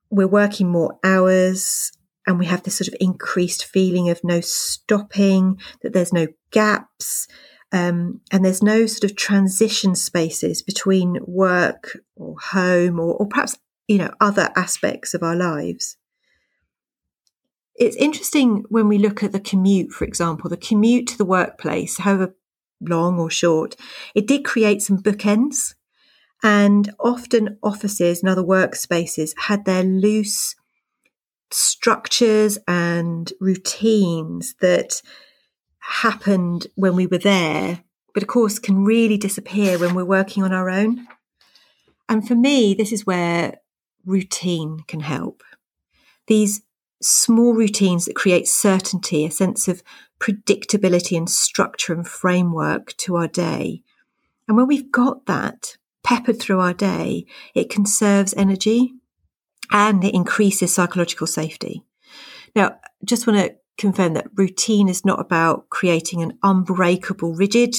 we're 0.10 0.28
working 0.28 0.70
more 0.70 0.98
hours 1.04 1.92
and 2.26 2.40
we 2.40 2.46
have 2.46 2.64
this 2.64 2.76
sort 2.76 2.88
of 2.88 2.96
increased 3.00 3.66
feeling 3.66 4.10
of 4.10 4.24
no 4.24 4.42
stopping, 4.42 5.60
that 5.82 5.94
there's 5.94 6.14
no 6.14 6.28
gaps, 6.52 7.28
um, 7.72 8.22
and 8.32 8.44
there's 8.44 8.64
no 8.64 8.86
sort 8.86 9.10
of 9.10 9.16
transition 9.16 9.96
spaces 9.96 10.62
between 10.62 11.18
work 11.26 11.98
or 12.16 12.36
home 12.40 13.00
or, 13.00 13.16
or 13.16 13.28
perhaps 13.28 13.58
you 13.88 13.98
know 13.98 14.12
other 14.20 14.50
aspects 14.56 15.14
of 15.14 15.24
our 15.24 15.36
lives. 15.36 15.98
It's 17.76 17.96
interesting 17.96 18.66
when 18.70 18.88
we 18.88 18.98
look 18.98 19.24
at 19.24 19.32
the 19.32 19.40
commute, 19.40 19.92
for 19.92 20.06
example, 20.06 20.50
the 20.50 20.58
commute 20.58 21.08
to 21.08 21.18
the 21.18 21.26
workplace, 21.26 21.98
however 21.98 22.36
long 22.82 23.20
or 23.20 23.30
short, 23.30 23.76
it 24.14 24.28
did 24.28 24.44
create 24.44 24.82
some 24.82 25.02
bookends 25.02 25.76
and 26.44 26.94
often 27.00 27.58
offices 27.64 28.22
and 28.22 28.30
other 28.30 28.44
workspaces 28.44 29.32
had 29.38 29.66
their 29.66 29.84
loose 29.84 30.56
structures 31.52 32.58
and 32.68 33.34
routines 33.40 34.56
that 34.62 35.02
happened 35.82 36.68
when 36.76 36.96
we 36.96 37.08
were 37.08 37.18
there, 37.18 37.84
but 38.14 38.24
of 38.24 38.28
course 38.30 38.60
can 38.60 38.86
really 38.86 39.18
disappear 39.18 39.78
when 39.78 39.94
we're 39.94 40.06
working 40.06 40.44
on 40.44 40.54
our 40.54 40.70
own. 40.70 41.08
And 42.08 42.28
for 42.28 42.36
me, 42.36 42.74
this 42.74 42.92
is 42.92 43.06
where 43.06 43.60
routine 44.06 44.80
can 44.88 45.02
help. 45.02 45.44
These 46.28 46.62
small 47.02 47.54
routines 47.54 48.06
that 48.06 48.16
create 48.16 48.48
certainty, 48.48 49.26
a 49.26 49.32
sense 49.32 49.68
of 49.68 49.84
predictability 50.20 51.18
and 51.18 51.30
structure 51.30 51.94
and 51.94 52.08
framework 52.08 52.96
to 52.98 53.16
our 53.16 53.28
day. 53.28 53.82
And 54.48 54.56
when 54.56 54.68
we've 54.68 54.92
got 54.92 55.26
that, 55.26 55.78
peppered 56.04 56.40
through 56.40 56.60
our 56.60 56.74
day, 56.74 57.26
it 57.56 57.70
conserves 57.70 58.34
energy 58.36 58.94
and 59.72 60.04
it 60.04 60.14
increases 60.14 60.74
psychological 60.74 61.28
safety. 61.28 61.84
Now, 62.56 62.78
just 63.04 63.26
want 63.26 63.40
to 63.40 63.56
confirm 63.78 64.14
that 64.14 64.28
routine 64.36 64.90
is 64.90 65.06
not 65.06 65.20
about 65.20 65.70
creating 65.70 66.22
an 66.22 66.38
unbreakable, 66.44 67.34
rigid 67.34 67.76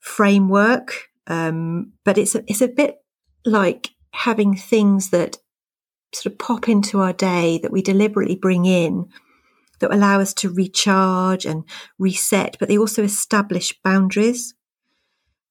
framework, 0.00 1.08
um, 1.26 1.92
but 2.04 2.18
it's 2.18 2.34
a, 2.34 2.44
it's 2.46 2.60
a 2.60 2.68
bit 2.68 2.96
like 3.44 3.90
having 4.12 4.56
things 4.56 5.10
that 5.10 5.38
sort 6.14 6.32
of 6.32 6.38
pop 6.38 6.68
into 6.68 7.00
our 7.00 7.12
day 7.12 7.58
that 7.58 7.72
we 7.72 7.82
deliberately 7.82 8.36
bring 8.36 8.64
in 8.64 9.06
that 9.80 9.92
allow 9.92 10.20
us 10.20 10.32
to 10.34 10.48
recharge 10.52 11.44
and 11.44 11.64
reset, 11.98 12.56
but 12.58 12.68
they 12.68 12.78
also 12.78 13.02
establish 13.02 13.78
boundaries. 13.82 14.54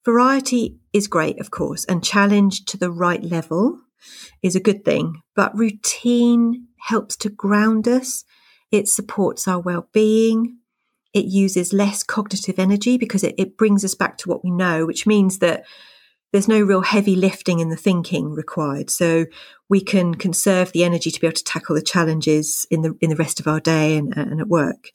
Variety 0.06 0.78
is 0.92 1.08
great, 1.08 1.40
of 1.40 1.52
course, 1.52 1.86
and 1.86 2.04
challenge 2.04 2.66
to 2.66 2.78
the 2.78 2.92
right 2.92 3.24
level 3.24 3.80
is 4.42 4.56
a 4.56 4.62
good 4.62 4.84
thing, 4.84 5.22
but 5.36 5.58
routine 5.58 6.68
helps 6.80 7.16
to 7.18 7.30
ground 7.30 7.88
us. 7.88 8.25
It 8.74 8.88
supports 8.88 9.48
our 9.48 9.60
well 9.60 9.88
being. 9.94 10.58
It 11.13 11.25
uses 11.25 11.74
less 11.74 12.01
cognitive 12.01 12.58
energy 12.58 12.98
because 12.98 13.24
it, 13.24 13.36
it 13.38 13.56
brings 13.56 13.86
us 13.86 13.94
back 13.94 14.18
to 14.18 14.30
what 14.30 14.44
we 14.44 14.50
know, 14.50 14.88
which 14.88 15.06
means 15.06 15.38
that 15.39 15.63
there's 16.32 16.48
no 16.48 16.60
real 16.60 16.82
heavy 16.82 17.15
lifting 17.15 17.60
in 17.60 17.70
the 17.70 17.75
thinking 17.77 18.32
required. 18.34 18.89
So 18.89 19.27
we 19.70 19.80
can 19.80 20.15
conserve 20.15 20.72
the 20.72 20.84
energy 20.84 21.12
to 21.12 21.22
be 21.22 21.27
able 21.27 21.36
to 21.36 21.44
tackle 21.44 21.75
the 21.75 21.84
challenges 21.84 22.65
in 22.72 22.82
the 22.82 22.98
in 23.00 23.12
the 23.12 23.15
rest 23.15 23.39
of 23.39 23.48
our 23.48 23.60
day 23.60 23.96
and, 23.96 24.18
and 24.18 24.42
at 24.42 24.48
work. 24.48 24.89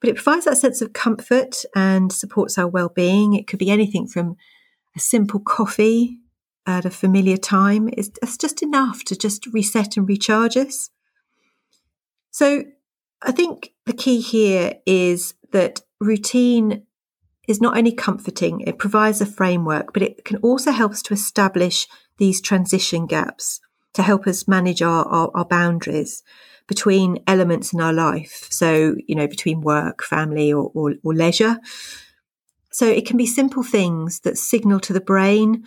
But 0.00 0.08
it 0.08 0.16
provides 0.16 0.46
that 0.46 0.56
sense 0.56 0.80
of 0.80 0.94
comfort 0.94 1.64
and 1.74 2.10
supports 2.10 2.56
our 2.56 2.66
well-being. 2.66 3.34
It 3.34 3.46
could 3.46 3.58
be 3.58 3.70
anything 3.70 4.06
from 4.06 4.38
a 4.96 5.00
simple 5.00 5.40
coffee 5.40 6.18
at 6.64 6.86
a 6.86 6.90
familiar 6.90 7.36
time. 7.36 7.90
It's, 7.92 8.08
it's 8.22 8.38
just 8.38 8.62
enough 8.62 9.04
to 9.04 9.16
just 9.16 9.46
reset 9.48 9.98
and 9.98 10.08
recharge 10.08 10.56
us. 10.56 10.88
So 12.30 12.64
I 13.22 13.32
think 13.32 13.72
the 13.86 13.92
key 13.92 14.20
here 14.20 14.74
is 14.86 15.34
that 15.52 15.80
routine 16.00 16.86
is 17.48 17.60
not 17.60 17.76
only 17.76 17.92
comforting, 17.92 18.60
it 18.60 18.78
provides 18.78 19.20
a 19.20 19.26
framework, 19.26 19.92
but 19.92 20.02
it 20.02 20.24
can 20.24 20.36
also 20.38 20.72
help 20.72 20.92
us 20.92 21.02
to 21.02 21.14
establish 21.14 21.86
these 22.18 22.40
transition 22.40 23.06
gaps 23.06 23.60
to 23.94 24.02
help 24.02 24.26
us 24.26 24.46
manage 24.46 24.82
our, 24.82 25.04
our, 25.06 25.30
our 25.34 25.44
boundaries 25.44 26.22
between 26.66 27.22
elements 27.26 27.72
in 27.72 27.80
our 27.80 27.92
life. 27.92 28.46
So, 28.50 28.96
you 29.06 29.14
know, 29.14 29.26
between 29.26 29.60
work, 29.60 30.02
family, 30.02 30.52
or, 30.52 30.70
or, 30.74 30.94
or 31.02 31.14
leisure. 31.14 31.58
So 32.70 32.86
it 32.86 33.06
can 33.06 33.16
be 33.16 33.26
simple 33.26 33.62
things 33.62 34.20
that 34.20 34.36
signal 34.36 34.80
to 34.80 34.92
the 34.92 35.00
brain 35.00 35.64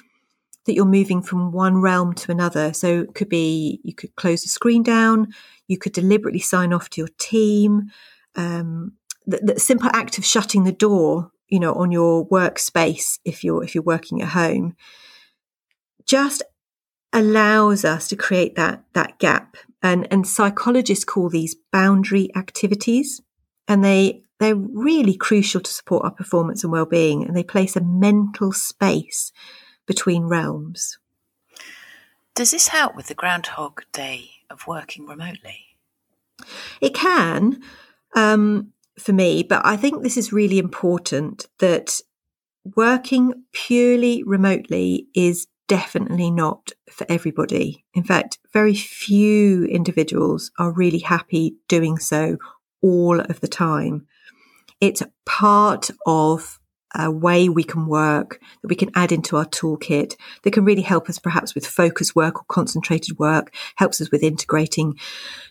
that 0.65 0.73
you're 0.73 0.85
moving 0.85 1.21
from 1.21 1.51
one 1.51 1.81
realm 1.81 2.13
to 2.13 2.31
another. 2.31 2.73
So 2.73 3.01
it 3.01 3.15
could 3.15 3.29
be 3.29 3.79
you 3.83 3.93
could 3.93 4.15
close 4.15 4.43
the 4.43 4.49
screen 4.49 4.83
down, 4.83 5.33
you 5.67 5.77
could 5.77 5.93
deliberately 5.93 6.39
sign 6.39 6.73
off 6.73 6.89
to 6.91 7.01
your 7.01 7.09
team. 7.17 7.91
Um, 8.35 8.93
the, 9.25 9.37
the, 9.37 9.59
simple 9.59 9.89
act 9.93 10.17
of 10.17 10.25
shutting 10.25 10.63
the 10.63 10.71
door, 10.71 11.31
you 11.47 11.59
know, 11.59 11.73
on 11.73 11.91
your 11.91 12.27
workspace 12.27 13.19
if 13.25 13.43
you're 13.43 13.63
if 13.63 13.73
you're 13.73 13.83
working 13.83 14.21
at 14.21 14.29
home, 14.29 14.75
just 16.05 16.43
allows 17.13 17.85
us 17.85 18.07
to 18.09 18.15
create 18.15 18.55
that 18.55 18.83
that 18.93 19.19
gap. 19.19 19.57
And 19.81 20.07
and 20.11 20.27
psychologists 20.27 21.05
call 21.05 21.29
these 21.29 21.55
boundary 21.71 22.29
activities, 22.35 23.21
and 23.67 23.83
they 23.83 24.23
they're 24.39 24.55
really 24.55 25.15
crucial 25.15 25.61
to 25.61 25.71
support 25.71 26.05
our 26.05 26.11
performance 26.11 26.63
and 26.63 26.71
well-being, 26.71 27.25
and 27.25 27.35
they 27.35 27.43
place 27.43 27.75
a 27.75 27.81
mental 27.81 28.51
space 28.51 29.31
between 29.89 30.25
realms. 30.25 30.99
Does 32.35 32.51
this 32.51 32.67
help 32.67 32.95
with 32.95 33.07
the 33.07 33.15
Groundhog 33.15 33.81
Day 33.91 34.29
of 34.51 34.67
working 34.67 35.07
remotely? 35.07 35.65
It 36.79 36.93
can 36.93 37.63
um, 38.15 38.71
for 38.99 39.13
me, 39.13 39.41
but 39.41 39.65
I 39.65 39.75
think 39.77 40.03
this 40.03 40.15
is 40.15 40.31
really 40.31 40.59
important 40.59 41.47
that 41.57 42.01
working 42.75 43.33
purely 43.51 44.21
remotely 44.21 45.07
is 45.15 45.47
definitely 45.67 46.29
not 46.29 46.71
for 46.91 47.07
everybody. 47.09 47.83
In 47.95 48.03
fact, 48.03 48.37
very 48.53 48.75
few 48.75 49.65
individuals 49.65 50.51
are 50.59 50.71
really 50.71 50.99
happy 50.99 51.55
doing 51.67 51.97
so 51.97 52.37
all 52.83 53.19
of 53.19 53.39
the 53.39 53.47
time. 53.47 54.05
It's 54.79 55.01
part 55.25 55.89
of 56.05 56.58
a 56.95 57.11
way 57.11 57.49
we 57.49 57.63
can 57.63 57.87
work 57.87 58.41
that 58.61 58.67
we 58.67 58.75
can 58.75 58.89
add 58.95 59.11
into 59.11 59.37
our 59.37 59.45
toolkit 59.45 60.15
that 60.43 60.51
can 60.51 60.65
really 60.65 60.81
help 60.81 61.09
us 61.09 61.19
perhaps 61.19 61.53
with 61.53 61.65
focus 61.65 62.15
work 62.15 62.37
or 62.37 62.45
concentrated 62.47 63.19
work, 63.19 63.53
helps 63.75 64.01
us 64.01 64.11
with 64.11 64.23
integrating 64.23 64.97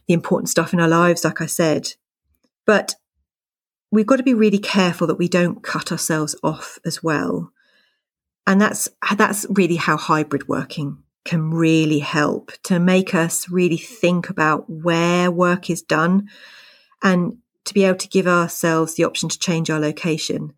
the 0.06 0.14
important 0.14 0.48
stuff 0.48 0.72
in 0.72 0.80
our 0.80 0.88
lives, 0.88 1.24
like 1.24 1.40
I 1.40 1.46
said. 1.46 1.94
But 2.66 2.96
we've 3.90 4.06
got 4.06 4.16
to 4.16 4.22
be 4.22 4.34
really 4.34 4.58
careful 4.58 5.06
that 5.06 5.18
we 5.18 5.28
don't 5.28 5.62
cut 5.62 5.92
ourselves 5.92 6.34
off 6.42 6.78
as 6.84 7.02
well. 7.02 7.52
And 8.46 8.60
that's, 8.60 8.88
that's 9.16 9.46
really 9.50 9.76
how 9.76 9.96
hybrid 9.96 10.48
working 10.48 11.02
can 11.24 11.50
really 11.50 11.98
help 11.98 12.52
to 12.62 12.78
make 12.78 13.14
us 13.14 13.48
really 13.50 13.76
think 13.76 14.30
about 14.30 14.68
where 14.68 15.30
work 15.30 15.68
is 15.68 15.82
done 15.82 16.28
and 17.02 17.36
to 17.66 17.74
be 17.74 17.84
able 17.84 17.98
to 17.98 18.08
give 18.08 18.26
ourselves 18.26 18.94
the 18.94 19.04
option 19.04 19.28
to 19.28 19.38
change 19.38 19.68
our 19.68 19.78
location. 19.78 20.54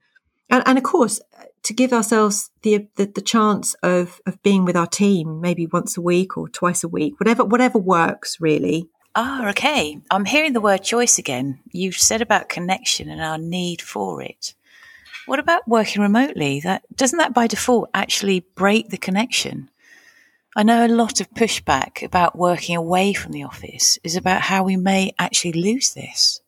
And, 0.50 0.62
and 0.66 0.78
of 0.78 0.84
course, 0.84 1.20
to 1.62 1.74
give 1.74 1.92
ourselves 1.92 2.50
the, 2.62 2.88
the, 2.96 3.06
the 3.06 3.20
chance 3.20 3.74
of 3.82 4.20
of 4.26 4.42
being 4.42 4.64
with 4.64 4.76
our 4.76 4.86
team 4.86 5.40
maybe 5.40 5.66
once 5.66 5.96
a 5.96 6.00
week 6.00 6.36
or 6.36 6.48
twice 6.48 6.82
a 6.82 6.88
week, 6.88 7.18
whatever 7.20 7.44
whatever 7.44 7.78
works 7.78 8.40
really. 8.40 8.88
Ah, 9.14 9.48
okay. 9.50 10.00
I'm 10.10 10.24
hearing 10.24 10.52
the 10.52 10.60
word 10.60 10.84
choice 10.84 11.18
again. 11.18 11.58
You've 11.72 11.96
said 11.96 12.22
about 12.22 12.48
connection 12.48 13.08
and 13.08 13.20
our 13.20 13.38
need 13.38 13.82
for 13.82 14.22
it. 14.22 14.54
What 15.26 15.40
about 15.40 15.66
working 15.66 16.00
remotely? 16.00 16.60
That 16.60 16.82
doesn't 16.96 17.18
that 17.18 17.34
by 17.34 17.46
default 17.46 17.90
actually 17.92 18.40
break 18.54 18.88
the 18.88 18.96
connection? 18.96 19.68
I 20.56 20.62
know 20.64 20.84
a 20.84 20.88
lot 20.88 21.20
of 21.20 21.30
pushback 21.30 22.02
about 22.02 22.36
working 22.36 22.76
away 22.76 23.12
from 23.12 23.32
the 23.32 23.44
office 23.44 23.98
is 24.02 24.16
about 24.16 24.42
how 24.42 24.64
we 24.64 24.76
may 24.76 25.12
actually 25.18 25.52
lose 25.52 25.94
this. 25.94 26.39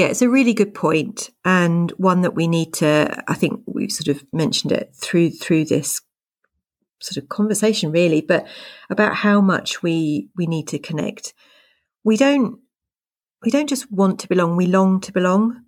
Yeah, 0.00 0.06
it's 0.06 0.22
a 0.22 0.30
really 0.30 0.54
good 0.54 0.72
point 0.72 1.28
and 1.44 1.90
one 1.98 2.22
that 2.22 2.34
we 2.34 2.48
need 2.48 2.72
to 2.74 3.22
I 3.28 3.34
think 3.34 3.60
we've 3.66 3.92
sort 3.92 4.08
of 4.16 4.24
mentioned 4.32 4.72
it 4.72 4.94
through 4.96 5.28
through 5.28 5.66
this 5.66 6.00
sort 7.02 7.22
of 7.22 7.28
conversation 7.28 7.92
really, 7.92 8.22
but 8.22 8.46
about 8.88 9.14
how 9.16 9.42
much 9.42 9.82
we 9.82 10.30
we 10.34 10.46
need 10.46 10.68
to 10.68 10.78
connect. 10.78 11.34
We 12.02 12.16
don't 12.16 12.60
we 13.44 13.50
don't 13.50 13.68
just 13.68 13.92
want 13.92 14.18
to 14.20 14.28
belong, 14.28 14.56
we 14.56 14.66
long 14.66 15.02
to 15.02 15.12
belong. 15.12 15.64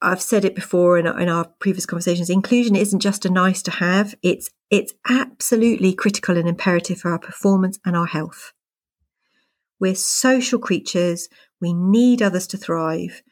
I've 0.00 0.22
said 0.22 0.46
it 0.46 0.54
before 0.54 0.98
in, 0.98 1.06
in 1.06 1.28
our 1.28 1.44
previous 1.58 1.84
conversations. 1.84 2.30
Inclusion 2.30 2.76
isn't 2.76 3.00
just 3.00 3.26
a 3.26 3.30
nice 3.30 3.60
to 3.64 3.72
have; 3.72 4.14
it's 4.22 4.48
it's 4.70 4.94
absolutely 5.06 5.92
critical 5.92 6.38
and 6.38 6.48
imperative 6.48 6.98
for 6.98 7.10
our 7.10 7.18
performance 7.18 7.78
and 7.84 7.94
our 7.94 8.06
health. 8.06 8.54
We're 9.78 9.94
social 9.94 10.58
creatures. 10.58 11.28
We 11.60 11.72
need 11.72 12.22
others 12.22 12.46
to 12.48 12.56
thrive, 12.56 13.22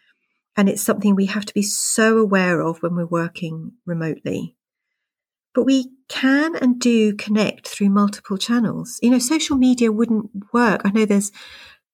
and 0.57 0.69
it's 0.69 0.83
something 0.83 1.15
we 1.15 1.27
have 1.27 1.47
to 1.47 1.55
be 1.55 1.63
so 1.63 2.19
aware 2.19 2.61
of 2.61 2.83
when 2.83 2.95
we're 2.95 3.07
working 3.07 3.73
remotely. 3.87 4.57
But 5.55 5.65
we 5.65 5.91
can 6.09 6.55
and 6.57 6.81
do 6.81 7.15
connect 7.15 7.69
through 7.69 7.91
multiple 7.91 8.37
channels. 8.37 8.99
You 9.03 9.11
know, 9.11 9.19
social 9.19 9.57
media 9.57 9.91
wouldn't 9.91 10.31
work. 10.53 10.83
I 10.85 10.91
know 10.91 11.05
there's 11.05 11.33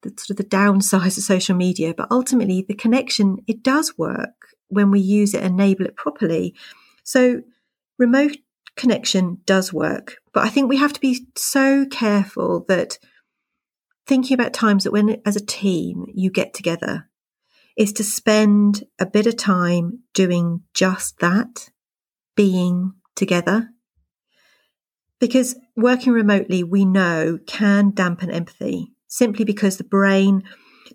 the 0.02 0.10
sort 0.18 0.30
of 0.30 0.36
the 0.36 0.44
downsides 0.44 1.16
of 1.16 1.24
social 1.24 1.56
media, 1.56 1.94
but 1.96 2.08
ultimately 2.10 2.64
the 2.66 2.74
connection 2.74 3.38
it 3.46 3.62
does 3.62 3.96
work 3.96 4.34
when 4.68 4.90
we 4.90 5.00
use 5.00 5.34
it, 5.34 5.42
enable 5.42 5.86
it 5.86 5.96
properly. 5.96 6.54
So 7.04 7.42
remote 7.98 8.36
connection 8.76 9.38
does 9.46 9.72
work, 9.72 10.18
but 10.32 10.44
I 10.44 10.48
think 10.48 10.68
we 10.68 10.76
have 10.76 10.92
to 10.92 11.00
be 11.00 11.26
so 11.36 11.86
careful 11.86 12.64
that 12.68 12.98
thinking 14.06 14.34
about 14.34 14.52
times 14.52 14.84
that 14.84 14.92
when 14.92 15.20
as 15.24 15.36
a 15.36 15.44
team 15.44 16.06
you 16.14 16.30
get 16.30 16.54
together 16.54 17.08
is 17.76 17.92
to 17.94 18.04
spend 18.04 18.84
a 18.98 19.06
bit 19.06 19.26
of 19.26 19.36
time 19.36 20.00
doing 20.12 20.62
just 20.74 21.18
that, 21.18 21.70
being 22.36 22.92
together. 23.16 23.70
Because 25.18 25.56
working 25.76 26.12
remotely, 26.12 26.62
we 26.62 26.84
know 26.84 27.38
can 27.46 27.92
dampen 27.92 28.30
empathy 28.30 28.92
simply 29.06 29.44
because 29.44 29.76
the 29.76 29.84
brain 29.84 30.42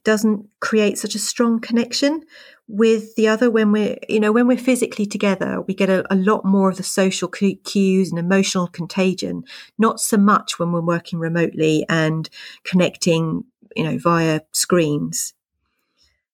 doesn't 0.04 0.48
create 0.60 0.98
such 0.98 1.16
a 1.16 1.20
strong 1.20 1.60
connection 1.60 2.24
with 2.68 3.16
the 3.16 3.28
other 3.28 3.50
when 3.50 3.72
we're 3.72 3.98
you 4.08 4.20
know 4.20 4.32
when 4.32 4.46
we're 4.46 4.58
physically 4.58 5.06
together 5.06 5.60
we 5.62 5.74
get 5.74 5.90
a, 5.90 6.06
a, 6.14 6.16
lot 6.16 6.46
more 6.46 6.70
of 6.70 6.78
the 6.78 6.84
social 6.84 7.28
cues 7.28 8.12
and 8.12 8.20
emotional 8.20 8.68
contagion 8.68 9.44
not 9.80 10.00
so 10.00 10.18
much 10.18 10.60
when 10.60 10.72
we're 10.72 10.80
working 10.80 11.18
remotely 11.18 11.84
and 11.90 12.30
connecting 12.64 13.44
you 13.76 13.84
know 13.84 13.98
via 13.98 14.42
screens. 14.52 15.34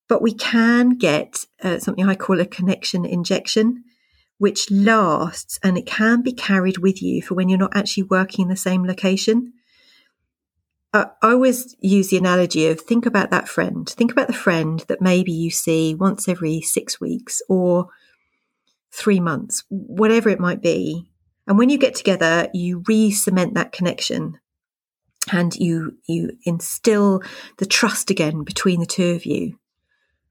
But 0.07 0.21
we 0.21 0.33
can 0.33 0.97
get 0.97 1.45
uh, 1.63 1.79
something 1.79 2.07
i 2.07 2.15
call 2.15 2.39
a 2.39 2.45
connection 2.45 3.05
injection 3.05 3.83
which 4.37 4.69
lasts 4.69 5.57
and 5.63 5.77
it 5.77 5.85
can 5.85 6.21
be 6.21 6.33
carried 6.33 6.77
with 6.79 7.01
you 7.01 7.21
for 7.21 7.35
when 7.35 7.49
you're 7.49 7.57
not 7.57 7.75
actually 7.75 8.03
working 8.03 8.43
in 8.43 8.49
the 8.49 8.55
same 8.55 8.85
location 8.85 9.53
I 10.95 11.07
always 11.21 11.75
use 11.81 12.09
the 12.09 12.17
analogy 12.17 12.67
of 12.67 12.79
think 12.79 13.05
about 13.05 13.29
that 13.31 13.49
friend. 13.49 13.89
Think 13.89 14.13
about 14.13 14.27
the 14.27 14.33
friend 14.33 14.79
that 14.87 15.01
maybe 15.01 15.31
you 15.33 15.51
see 15.51 15.93
once 15.93 16.29
every 16.29 16.61
six 16.61 17.01
weeks 17.01 17.41
or 17.49 17.87
three 18.93 19.19
months, 19.19 19.65
whatever 19.69 20.29
it 20.29 20.39
might 20.39 20.61
be. 20.61 21.09
And 21.47 21.57
when 21.57 21.69
you 21.69 21.77
get 21.77 21.95
together, 21.95 22.47
you 22.53 22.81
re 22.87 23.11
cement 23.11 23.55
that 23.55 23.73
connection 23.73 24.39
and 25.29 25.53
you, 25.55 25.97
you 26.07 26.37
instill 26.45 27.21
the 27.57 27.65
trust 27.65 28.09
again 28.09 28.43
between 28.43 28.79
the 28.79 28.85
two 28.85 29.15
of 29.15 29.25
you. 29.25 29.59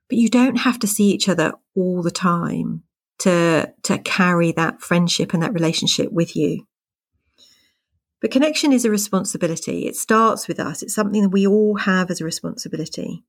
But 0.08 0.16
you 0.16 0.30
don't 0.30 0.56
have 0.56 0.78
to 0.78 0.86
see 0.86 1.10
each 1.10 1.28
other 1.28 1.52
all 1.76 2.02
the 2.02 2.10
time 2.10 2.84
to, 3.18 3.70
to 3.82 3.98
carry 3.98 4.52
that 4.52 4.80
friendship 4.80 5.34
and 5.34 5.42
that 5.42 5.52
relationship 5.52 6.10
with 6.10 6.34
you. 6.34 6.66
But 8.24 8.30
connection 8.30 8.72
is 8.72 8.86
a 8.86 8.90
responsibility. 8.90 9.86
It 9.86 9.96
starts 9.96 10.48
with 10.48 10.58
us. 10.58 10.82
It's 10.82 10.94
something 10.94 11.20
that 11.20 11.28
we 11.28 11.46
all 11.46 11.76
have 11.76 12.10
as 12.10 12.22
a 12.22 12.24
responsibility. 12.24 13.22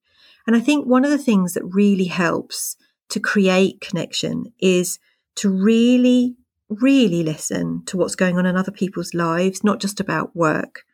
And 0.47 0.55
I 0.55 0.61
think 0.61 0.85
one 0.85 1.03
of 1.03 1.11
the 1.11 1.17
things 1.17 1.53
that 1.53 1.65
really 1.65 2.05
helps 2.05 2.77
to 3.09 3.19
create 3.19 3.81
connection 3.81 4.53
is 4.57 4.97
to 5.35 5.49
really, 5.49 6.37
really 6.69 7.23
listen 7.23 7.83
to 7.87 7.97
what's 7.97 8.15
going 8.15 8.37
on 8.37 8.45
in 8.45 8.55
other 8.55 8.71
people's 8.71 9.13
lives, 9.13 9.65
not 9.65 9.81
just 9.81 9.99
about 9.99 10.33
work. 10.33 10.85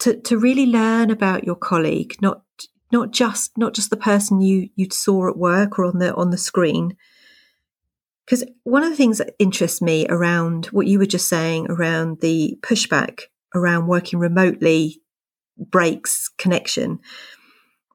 To, 0.00 0.20
to 0.22 0.36
really 0.36 0.66
learn 0.66 1.12
about 1.12 1.44
your 1.44 1.54
colleague, 1.54 2.16
not 2.20 2.42
not 2.90 3.12
just 3.12 3.56
not 3.56 3.74
just 3.74 3.90
the 3.90 3.96
person 3.96 4.40
you 4.40 4.70
you 4.74 4.88
saw 4.90 5.28
at 5.28 5.38
work 5.38 5.78
or 5.78 5.84
on 5.84 6.00
the 6.00 6.12
on 6.16 6.30
the 6.30 6.36
screen, 6.36 6.96
because 8.24 8.44
one 8.62 8.82
of 8.82 8.90
the 8.90 8.96
things 8.96 9.18
that 9.18 9.34
interests 9.38 9.82
me 9.82 10.06
around 10.08 10.66
what 10.66 10.86
you 10.86 10.98
were 10.98 11.06
just 11.06 11.28
saying 11.28 11.66
around 11.68 12.20
the 12.20 12.56
pushback 12.62 13.22
around 13.54 13.86
working 13.86 14.18
remotely 14.18 15.00
breaks 15.58 16.28
connection, 16.38 16.98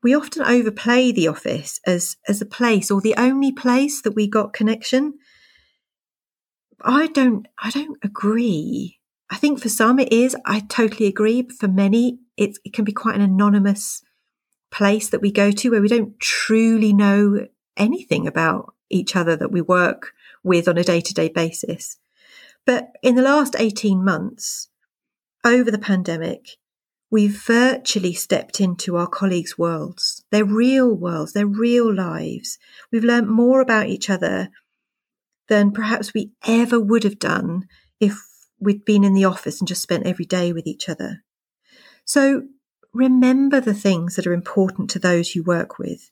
we 0.01 0.15
often 0.15 0.43
overplay 0.43 1.11
the 1.11 1.27
office 1.27 1.79
as, 1.85 2.15
as 2.27 2.41
a 2.41 2.45
place 2.45 2.89
or 2.89 3.01
the 3.01 3.15
only 3.17 3.51
place 3.51 4.01
that 4.01 4.15
we 4.15 4.27
got 4.27 4.53
connection. 4.53 5.13
I 6.81 7.07
don't, 7.07 7.47
I 7.57 7.69
don't 7.71 7.97
agree. 8.03 8.99
I 9.29 9.35
think 9.35 9.59
for 9.59 9.69
some 9.69 9.99
it 9.99 10.13
is. 10.13 10.35
I 10.45 10.61
totally 10.61 11.07
agree. 11.07 11.41
But 11.41 11.57
for 11.57 11.67
many, 11.67 12.19
it, 12.37 12.57
it 12.63 12.73
can 12.73 12.85
be 12.85 12.93
quite 12.93 13.15
an 13.15 13.21
anonymous 13.21 14.01
place 14.71 15.09
that 15.09 15.21
we 15.21 15.31
go 15.31 15.51
to 15.51 15.71
where 15.71 15.81
we 15.81 15.87
don't 15.87 16.17
truly 16.19 16.93
know 16.93 17.47
anything 17.75 18.27
about 18.27 18.73
each 18.89 19.15
other 19.15 19.35
that 19.35 19.51
we 19.51 19.61
work 19.61 20.13
with 20.43 20.67
on 20.67 20.77
a 20.77 20.83
day 20.83 21.01
to 21.01 21.13
day 21.13 21.29
basis. 21.29 21.97
But 22.65 22.89
in 23.01 23.15
the 23.15 23.21
last 23.21 23.55
18 23.57 24.03
months, 24.03 24.69
over 25.43 25.71
the 25.71 25.79
pandemic, 25.79 26.57
we've 27.09 27.41
virtually 27.43 28.13
stepped 28.13 28.59
into 28.61 28.97
our 28.97 29.07
colleagues' 29.07 29.57
worlds, 29.57 30.23
their 30.31 30.45
real 30.45 30.93
worlds, 30.93 31.33
their 31.33 31.47
real 31.47 31.93
lives. 31.93 32.57
We've 32.91 33.03
learned 33.03 33.29
more 33.29 33.61
about 33.61 33.87
each 33.87 34.09
other 34.09 34.49
than 35.47 35.71
perhaps 35.71 36.13
we 36.13 36.31
ever 36.47 36.79
would 36.79 37.03
have 37.03 37.19
done 37.19 37.67
if 37.99 38.19
we'd 38.59 38.85
been 38.85 39.03
in 39.03 39.13
the 39.13 39.25
office 39.25 39.59
and 39.59 39.67
just 39.67 39.81
spent 39.81 40.05
every 40.05 40.25
day 40.25 40.53
with 40.53 40.67
each 40.67 40.89
other. 40.89 41.23
So 42.05 42.43
remember 42.93 43.59
the 43.59 43.73
things 43.73 44.15
that 44.15 44.27
are 44.27 44.33
important 44.33 44.89
to 44.91 44.99
those 44.99 45.35
you 45.35 45.43
work 45.43 45.79
with 45.79 46.11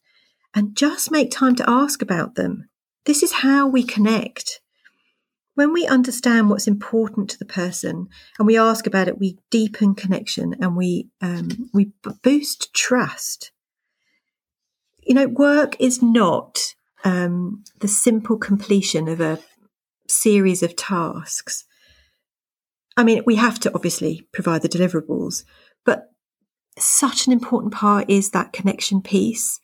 and 0.53 0.75
just 0.75 1.11
make 1.11 1.29
time 1.31 1.55
to 1.55 1.69
ask 1.69 2.01
about 2.01 2.35
them. 2.35 2.69
This 3.07 3.23
is 3.23 3.31
how 3.31 3.67
we 3.67 3.83
connect. 3.83 4.59
When 5.55 5.71
we 5.71 5.87
understand 5.87 6.49
what's 6.49 6.67
important 6.67 7.29
to 7.29 7.39
the 7.39 7.45
person 7.45 8.09
and 8.37 8.45
we 8.45 8.57
ask 8.57 8.85
about 8.85 9.07
it, 9.07 9.17
we 9.17 9.39
deepen 9.49 9.95
connection 9.95 10.53
and 10.59 10.75
we 10.75 11.07
um, 11.21 11.69
we 11.73 11.93
boost 12.21 12.73
trust. 12.73 13.51
You 15.03 15.15
know, 15.15 15.27
work 15.27 15.77
is 15.79 16.03
not 16.03 16.75
um, 17.05 17.63
the 17.79 17.87
simple 17.87 18.37
completion 18.37 19.07
of 19.07 19.21
a 19.21 19.39
series 20.09 20.61
of 20.61 20.75
tasks. 20.75 21.63
I 22.97 23.05
mean, 23.05 23.23
we 23.25 23.35
have 23.35 23.57
to 23.61 23.73
obviously 23.73 24.27
provide 24.33 24.63
the 24.63 24.69
deliverables, 24.69 25.45
but 25.85 26.09
such 26.77 27.25
an 27.25 27.31
important 27.31 27.73
part 27.73 28.09
is 28.09 28.31
that 28.31 28.51
connection 28.51 29.01
piece. 29.01 29.61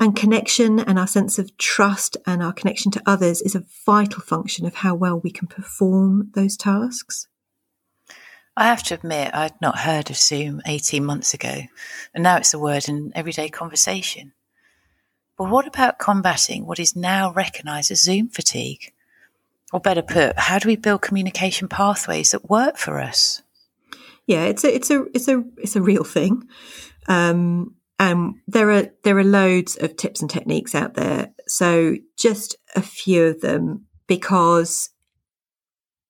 And 0.00 0.16
connection 0.16 0.80
and 0.80 0.98
our 0.98 1.06
sense 1.06 1.38
of 1.38 1.56
trust 1.58 2.16
and 2.26 2.42
our 2.42 2.52
connection 2.52 2.90
to 2.92 3.02
others 3.06 3.40
is 3.40 3.54
a 3.54 3.64
vital 3.86 4.20
function 4.20 4.66
of 4.66 4.76
how 4.76 4.94
well 4.94 5.20
we 5.20 5.30
can 5.30 5.46
perform 5.46 6.30
those 6.34 6.56
tasks. 6.56 7.28
I 8.56 8.66
have 8.66 8.82
to 8.84 8.94
admit, 8.94 9.34
I'd 9.34 9.60
not 9.62 9.78
heard 9.78 10.10
of 10.10 10.16
Zoom 10.16 10.60
18 10.66 11.04
months 11.04 11.32
ago, 11.32 11.62
and 12.12 12.22
now 12.22 12.36
it's 12.36 12.52
a 12.52 12.58
word 12.58 12.88
in 12.88 13.12
everyday 13.14 13.48
conversation. 13.48 14.32
But 15.38 15.50
what 15.50 15.66
about 15.66 15.98
combating 15.98 16.66
what 16.66 16.78
is 16.78 16.94
now 16.94 17.32
recognised 17.32 17.90
as 17.90 18.02
Zoom 18.02 18.28
fatigue? 18.28 18.92
Or 19.72 19.80
better 19.80 20.02
put, 20.02 20.38
how 20.38 20.58
do 20.58 20.68
we 20.68 20.76
build 20.76 21.00
communication 21.00 21.66
pathways 21.66 22.32
that 22.32 22.50
work 22.50 22.76
for 22.76 23.00
us? 23.00 23.42
Yeah, 24.26 24.44
it's 24.44 24.64
a 24.64 24.74
it's 24.74 24.90
a 24.90 25.04
it's 25.14 25.28
a 25.28 25.42
it's 25.56 25.76
a 25.76 25.82
real 25.82 26.04
thing. 26.04 26.46
Um, 27.08 27.74
um, 27.98 28.42
there 28.48 28.70
are 28.70 28.86
there 29.04 29.18
are 29.18 29.24
loads 29.24 29.76
of 29.76 29.96
tips 29.96 30.20
and 30.20 30.30
techniques 30.30 30.74
out 30.74 30.94
there. 30.94 31.32
So 31.46 31.96
just 32.18 32.56
a 32.74 32.82
few 32.82 33.24
of 33.24 33.40
them 33.40 33.86
because 34.06 34.90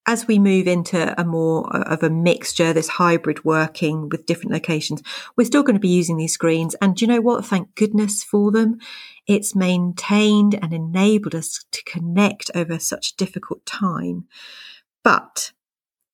as 0.07 0.27
we 0.27 0.38
move 0.38 0.66
into 0.66 1.21
a 1.21 1.25
more 1.25 1.75
of 1.77 2.03
a 2.03 2.11
mixture, 2.11 2.73
this 2.73 2.88
hybrid 2.88 3.45
working 3.45 4.09
with 4.09 4.27
different 4.27 4.53
locations, 4.53 5.01
we're 5.37 5.45
still 5.45 5.62
going 5.62 5.77
to 5.77 5.81
be 5.81 5.88
using 5.88 6.16
these 6.16 6.33
screens. 6.33 6.75
And 6.81 6.97
do 6.97 7.05
you 7.05 7.09
know 7.09 7.21
what? 7.21 7.45
Thank 7.45 7.75
goodness 7.77 8.25
for 8.25 8.51
them. 8.51 8.79
It's 9.27 9.55
maintained 9.55 10.59
and 10.61 10.73
enabled 10.73 11.37
us 11.37 11.64
to 11.71 11.85
connect 11.85 12.51
over 12.55 12.79
such 12.79 13.12
a 13.12 13.16
difficult 13.16 13.64
time. 13.64 14.27
But 15.05 15.53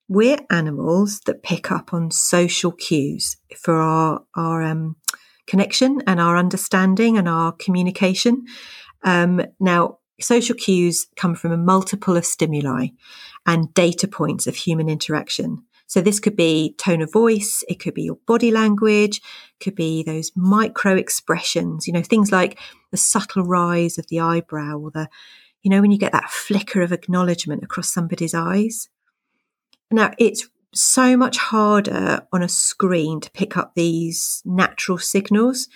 we're 0.06 0.38
animals 0.50 1.20
that 1.20 1.42
pick 1.42 1.70
up 1.70 1.94
on 1.94 2.10
social 2.10 2.72
cues 2.72 3.36
for 3.56 3.76
our, 3.76 4.22
our, 4.34 4.62
um, 4.62 4.96
connection 5.48 6.02
and 6.06 6.20
our 6.20 6.36
understanding 6.36 7.18
and 7.18 7.28
our 7.28 7.52
communication. 7.52 8.44
Um, 9.02 9.42
now, 9.58 9.98
social 10.20 10.54
cues 10.54 11.06
come 11.16 11.34
from 11.34 11.52
a 11.52 11.56
multiple 11.56 12.16
of 12.16 12.24
stimuli 12.24 12.88
and 13.46 13.72
data 13.74 14.06
points 14.06 14.46
of 14.46 14.54
human 14.54 14.88
interaction. 14.88 15.64
So 15.86 16.02
this 16.02 16.20
could 16.20 16.36
be 16.36 16.74
tone 16.76 17.00
of 17.00 17.10
voice, 17.10 17.64
it 17.66 17.80
could 17.80 17.94
be 17.94 18.02
your 18.02 18.18
body 18.26 18.50
language, 18.50 19.22
could 19.58 19.74
be 19.74 20.02
those 20.02 20.30
micro 20.36 20.96
expressions, 20.96 21.86
you 21.86 21.94
know, 21.94 22.02
things 22.02 22.30
like 22.30 22.58
the 22.90 22.98
subtle 22.98 23.44
rise 23.44 23.96
of 23.96 24.06
the 24.08 24.20
eyebrow 24.20 24.76
or 24.76 24.90
the, 24.90 25.08
you 25.62 25.70
know, 25.70 25.80
when 25.80 25.90
you 25.90 25.98
get 25.98 26.12
that 26.12 26.30
flicker 26.30 26.82
of 26.82 26.92
acknowledgement 26.92 27.62
across 27.62 27.90
somebody's 27.90 28.34
eyes. 28.34 28.90
Now 29.90 30.12
it's 30.18 30.46
so 30.74 31.16
much 31.16 31.38
harder 31.38 32.26
on 32.32 32.42
a 32.42 32.48
screen 32.48 33.20
to 33.20 33.30
pick 33.30 33.56
up 33.56 33.74
these 33.74 34.42
natural 34.44 34.98
signals, 34.98 35.68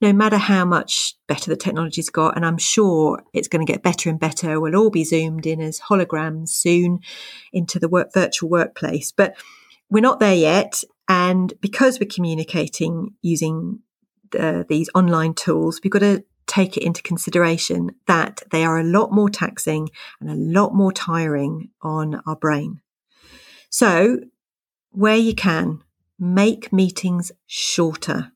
no 0.00 0.12
matter 0.12 0.38
how 0.38 0.64
much 0.64 1.14
better 1.28 1.50
the 1.50 1.56
technology's 1.56 2.10
got. 2.10 2.36
And 2.36 2.44
I'm 2.44 2.58
sure 2.58 3.22
it's 3.32 3.48
going 3.48 3.64
to 3.64 3.72
get 3.72 3.82
better 3.82 4.10
and 4.10 4.18
better. 4.18 4.60
We'll 4.60 4.76
all 4.76 4.90
be 4.90 5.04
zoomed 5.04 5.46
in 5.46 5.60
as 5.60 5.80
holograms 5.80 6.48
soon 6.48 7.00
into 7.52 7.78
the 7.78 7.88
work, 7.88 8.12
virtual 8.12 8.50
workplace. 8.50 9.12
But 9.12 9.36
we're 9.88 10.00
not 10.00 10.20
there 10.20 10.34
yet. 10.34 10.82
And 11.08 11.52
because 11.60 12.00
we're 12.00 12.08
communicating 12.12 13.14
using 13.22 13.80
these 14.68 14.90
online 14.94 15.34
tools, 15.34 15.80
we've 15.82 15.92
got 15.92 16.00
to 16.00 16.24
take 16.46 16.76
it 16.76 16.82
into 16.82 17.02
consideration 17.02 17.90
that 18.08 18.42
they 18.50 18.64
are 18.64 18.78
a 18.78 18.84
lot 18.84 19.12
more 19.12 19.30
taxing 19.30 19.88
and 20.20 20.28
a 20.28 20.34
lot 20.34 20.74
more 20.74 20.92
tiring 20.92 21.70
on 21.82 22.20
our 22.26 22.36
brain. 22.36 22.80
So 23.70 24.18
where 24.90 25.16
you 25.16 25.34
can, 25.34 25.82
make 26.18 26.72
meetings 26.72 27.32
shorter, 27.46 28.32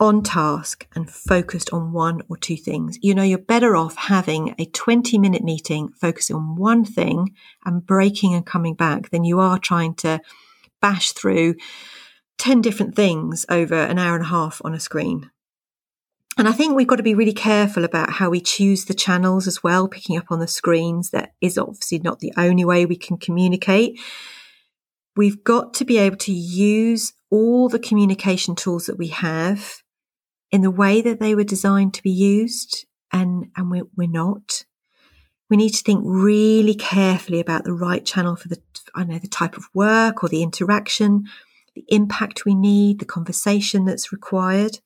on 0.00 0.22
task, 0.22 0.86
and 0.94 1.10
focused 1.10 1.70
on 1.72 1.92
one 1.92 2.22
or 2.28 2.36
two 2.36 2.56
things. 2.56 2.98
You 3.02 3.14
know, 3.14 3.22
you're 3.22 3.38
better 3.38 3.76
off 3.76 3.96
having 3.96 4.54
a 4.58 4.66
20 4.66 5.18
minute 5.18 5.42
meeting 5.42 5.88
focusing 6.00 6.36
on 6.36 6.56
one 6.56 6.84
thing 6.84 7.34
and 7.64 7.84
breaking 7.84 8.34
and 8.34 8.46
coming 8.46 8.74
back 8.74 9.10
than 9.10 9.24
you 9.24 9.40
are 9.40 9.58
trying 9.58 9.94
to 9.96 10.20
bash 10.80 11.12
through 11.12 11.56
10 12.38 12.60
different 12.60 12.94
things 12.94 13.44
over 13.48 13.74
an 13.74 13.98
hour 13.98 14.14
and 14.14 14.24
a 14.24 14.28
half 14.28 14.62
on 14.64 14.72
a 14.72 14.80
screen. 14.80 15.30
And 16.38 16.46
I 16.46 16.52
think 16.52 16.76
we've 16.76 16.86
got 16.86 16.96
to 16.96 17.02
be 17.02 17.16
really 17.16 17.32
careful 17.32 17.82
about 17.82 18.10
how 18.10 18.30
we 18.30 18.40
choose 18.40 18.84
the 18.84 18.94
channels 18.94 19.48
as 19.48 19.64
well, 19.64 19.88
picking 19.88 20.16
up 20.16 20.26
on 20.30 20.38
the 20.38 20.46
screens. 20.46 21.10
That 21.10 21.32
is 21.40 21.58
obviously 21.58 21.98
not 21.98 22.20
the 22.20 22.32
only 22.36 22.64
way 22.64 22.86
we 22.86 22.94
can 22.94 23.16
communicate. 23.16 23.98
We've 25.18 25.42
got 25.42 25.74
to 25.74 25.84
be 25.84 25.98
able 25.98 26.16
to 26.18 26.32
use 26.32 27.12
all 27.28 27.68
the 27.68 27.80
communication 27.80 28.54
tools 28.54 28.86
that 28.86 28.98
we 28.98 29.08
have 29.08 29.82
in 30.52 30.60
the 30.60 30.70
way 30.70 31.00
that 31.00 31.18
they 31.18 31.34
were 31.34 31.42
designed 31.42 31.92
to 31.94 32.04
be 32.04 32.10
used, 32.12 32.86
and, 33.12 33.50
and 33.56 33.68
we're, 33.68 33.88
we're 33.96 34.08
not. 34.08 34.64
We 35.50 35.56
need 35.56 35.70
to 35.70 35.82
think 35.82 36.02
really 36.04 36.76
carefully 36.76 37.40
about 37.40 37.64
the 37.64 37.72
right 37.72 38.04
channel 38.04 38.36
for 38.36 38.46
the, 38.46 38.62
I 38.94 39.02
know, 39.02 39.18
the 39.18 39.26
type 39.26 39.56
of 39.56 39.64
work 39.74 40.22
or 40.22 40.28
the 40.28 40.44
interaction, 40.44 41.24
the 41.74 41.84
impact 41.88 42.44
we 42.44 42.54
need, 42.54 43.00
the 43.00 43.04
conversation 43.04 43.86
that's 43.86 44.12
required. 44.12 44.78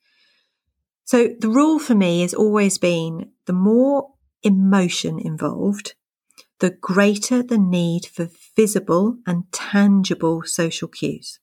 So 1.05 1.29
the 1.39 1.51
rule 1.51 1.79
for 1.79 1.95
me 1.95 2.23
has 2.23 2.33
always 2.33 2.79
been 2.79 3.33
the 3.45 3.53
more 3.53 4.15
emotion 4.43 5.19
involved, 5.19 5.95
the 6.63 6.71
greater 6.71 7.43
the 7.43 7.59
need 7.59 8.07
for 8.07 8.31
visible 8.55 9.17
and 9.27 9.51
tangible 9.51 10.45
social 10.45 10.87
cues. 10.87 11.41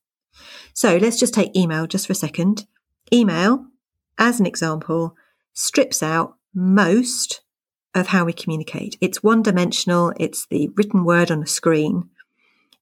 So 0.74 0.96
let's 0.96 1.20
just 1.20 1.34
take 1.34 1.54
email 1.54 1.88
just 1.88 2.08
for 2.08 2.14
a 2.14 2.16
second. 2.16 2.66
Email, 3.12 3.66
as 4.18 4.40
an 4.40 4.46
example, 4.46 5.18
strips 5.52 6.02
out 6.02 6.38
most 6.56 7.42
of 7.94 8.08
how 8.08 8.24
we 8.24 8.32
communicate. 8.32 8.96
It's 9.02 9.22
one 9.22 9.44
dimensional. 9.44 10.14
It's 10.18 10.48
the 10.48 10.70
written 10.78 11.04
word 11.04 11.32
on 11.32 11.44
a 11.44 11.48
screen. 11.48 12.10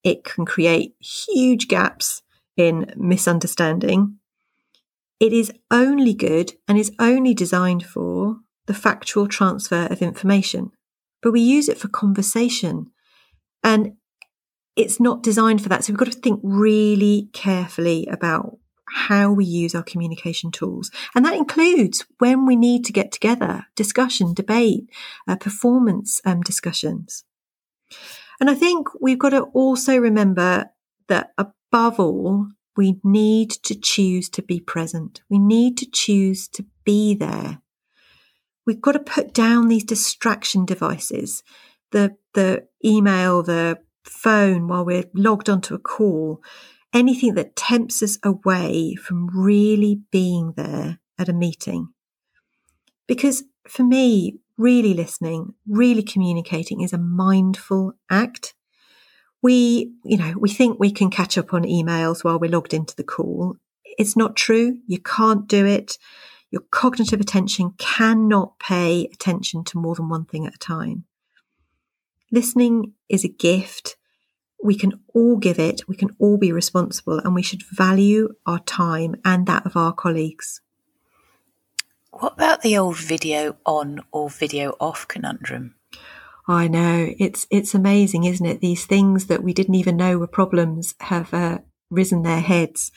It 0.04 0.23
can 0.23 0.45
create 0.45 0.93
huge 1.00 1.67
gaps 1.67 2.21
in 2.56 2.93
misunderstanding. 2.95 4.19
It 5.19 5.34
is 5.34 5.52
only 5.71 6.13
good 6.13 6.54
and 6.67 6.78
is 6.78 6.91
only 7.00 7.34
designed 7.34 7.84
for 7.84 8.41
the 8.67 8.76
factual 8.76 9.28
transfer 9.28 9.88
of 9.89 10.04
information 10.04 10.71
but 11.21 11.32
we 11.32 11.41
use 11.41 11.69
it 11.69 11.77
for 11.77 11.88
conversation. 11.88 12.91
And 13.63 13.93
it's 14.75 14.99
not 14.99 15.23
designed 15.23 15.62
for 15.62 15.69
that. 15.69 15.84
So 15.84 15.91
we've 15.91 15.97
got 15.99 16.12
to 16.12 16.19
think 16.19 16.39
really 16.43 17.30
carefully 17.34 18.06
about 18.08 18.58
how 18.89 19.32
we 19.32 19.43
use 19.43 19.75
our 19.75 19.84
communication 19.84 20.51
tools. 20.51 20.91
And 21.15 21.25
that 21.25 21.36
includes 21.36 22.06
when 22.19 22.45
we 22.45 22.56
need 22.56 22.86
to 22.86 22.93
get 22.93 23.12
together, 23.12 23.65
discussion, 23.75 24.34
debate, 24.34 24.89
uh, 25.27 25.36
performance 25.36 26.21
um, 26.25 26.41
discussions. 26.41 27.23
And 28.39 28.49
I 28.49 28.56
think 28.56 28.88
we've 29.01 29.19
got 29.19 29.32
to 29.32 29.43
also 29.53 29.97
remember 29.97 30.69
that 31.08 31.34
above 31.38 31.99
all, 31.99 32.47
we 32.75 32.99
need 33.03 33.49
to 33.49 33.75
choose 33.75 34.30
to 34.30 34.43
be 34.43 34.60
present. 34.60 35.21
We 35.30 35.39
need 35.39 35.77
to 35.80 35.89
choose 35.91 36.47
to 36.49 36.65
be 36.86 37.15
there 37.15 37.62
we've 38.67 38.82
got 38.82 38.91
to 38.91 38.99
put 38.99 39.34
down 39.34 39.69
these 39.69 39.86
distraction 39.86 40.65
devices, 40.65 41.41
the, 41.91 42.15
the 42.34 42.67
email, 42.86 43.41
the 43.41 43.80
phone 44.03 44.67
while 44.67 44.86
we're 44.86 45.06
logged 45.15 45.49
onto 45.49 45.73
a 45.73 45.80
call, 45.80 46.41
anything 46.93 47.34
that 47.36 47.56
tempts 47.56 48.03
us 48.03 48.19
away 48.23 48.93
from 48.95 49.30
really 49.34 50.01
being 50.12 50.53
there 50.58 50.99
at 51.17 51.30
a 51.30 51.34
meeting. 51.34 51.88
Because 53.08 53.43
for 53.67 53.84
me, 53.84 54.39
really 54.58 54.93
listening, 54.93 55.53
really 55.67 56.03
communicating 56.03 56.82
is 56.82 56.93
a 56.93 56.97
mindful 56.97 57.93
act. 58.12 58.53
We, 59.41 59.93
you 60.03 60.17
know, 60.17 60.34
we 60.38 60.49
think 60.49 60.77
we 60.77 60.91
can 60.91 61.10
catch 61.10 61.38
up 61.38 61.53
on 61.53 61.63
emails 61.63 62.23
while 62.23 62.39
we're 62.39 62.51
logged 62.51 62.73
into 62.73 62.95
the 62.95 63.03
call. 63.03 63.56
It's 63.97 64.17
not 64.17 64.36
true. 64.36 64.80
You 64.88 64.99
can't 64.99 65.47
do 65.47 65.65
it. 65.65 65.97
Your 66.49 66.62
cognitive 66.71 67.19
attention 67.19 67.73
cannot 67.77 68.60
pay 68.60 69.10
attention 69.12 69.63
to 69.65 69.77
more 69.77 69.95
than 69.95 70.10
one 70.10 70.25
thing 70.25 70.45
at 70.45 70.55
a 70.55 70.60
time. 70.60 71.05
Listening 72.31 72.93
is 73.10 73.23
a 73.23 73.29
gift. 73.29 73.97
We 74.63 74.75
can 74.75 74.99
all 75.13 75.38
give 75.38 75.60
it. 75.60 75.88
We 75.88 75.95
can 75.95 76.15
all 76.19 76.38
be 76.38 76.51
responsible 76.51 77.19
and 77.19 77.36
we 77.36 77.43
should 77.43 77.63
value 77.63 78.33
our 78.45 78.60
time 78.60 79.15
and 79.23 79.45
that 79.47 79.65
of 79.65 79.75
our 79.75 79.93
colleagues. 79.93 80.62
What 82.12 82.33
about 82.33 82.62
the 82.62 82.77
old 82.77 82.97
video 82.97 83.57
on 83.65 84.01
or 84.12 84.29
video 84.29 84.75
off 84.79 85.07
conundrum? 85.07 85.75
I 86.47 86.67
know 86.67 87.13
it's 87.19 87.45
it's 87.51 87.75
amazing, 87.75 88.23
isn't 88.23 88.45
it? 88.45 88.62
These 88.62 88.86
things 88.86 89.27
that 89.27 89.43
we 89.43 89.53
didn't 89.53 89.75
even 89.75 89.97
know 89.97 90.17
were 90.17 90.27
problems 90.27 90.95
have 91.01 91.33
uh, 91.33 91.60
risen 91.89 92.23
their 92.23 92.39
heads. 92.39 92.91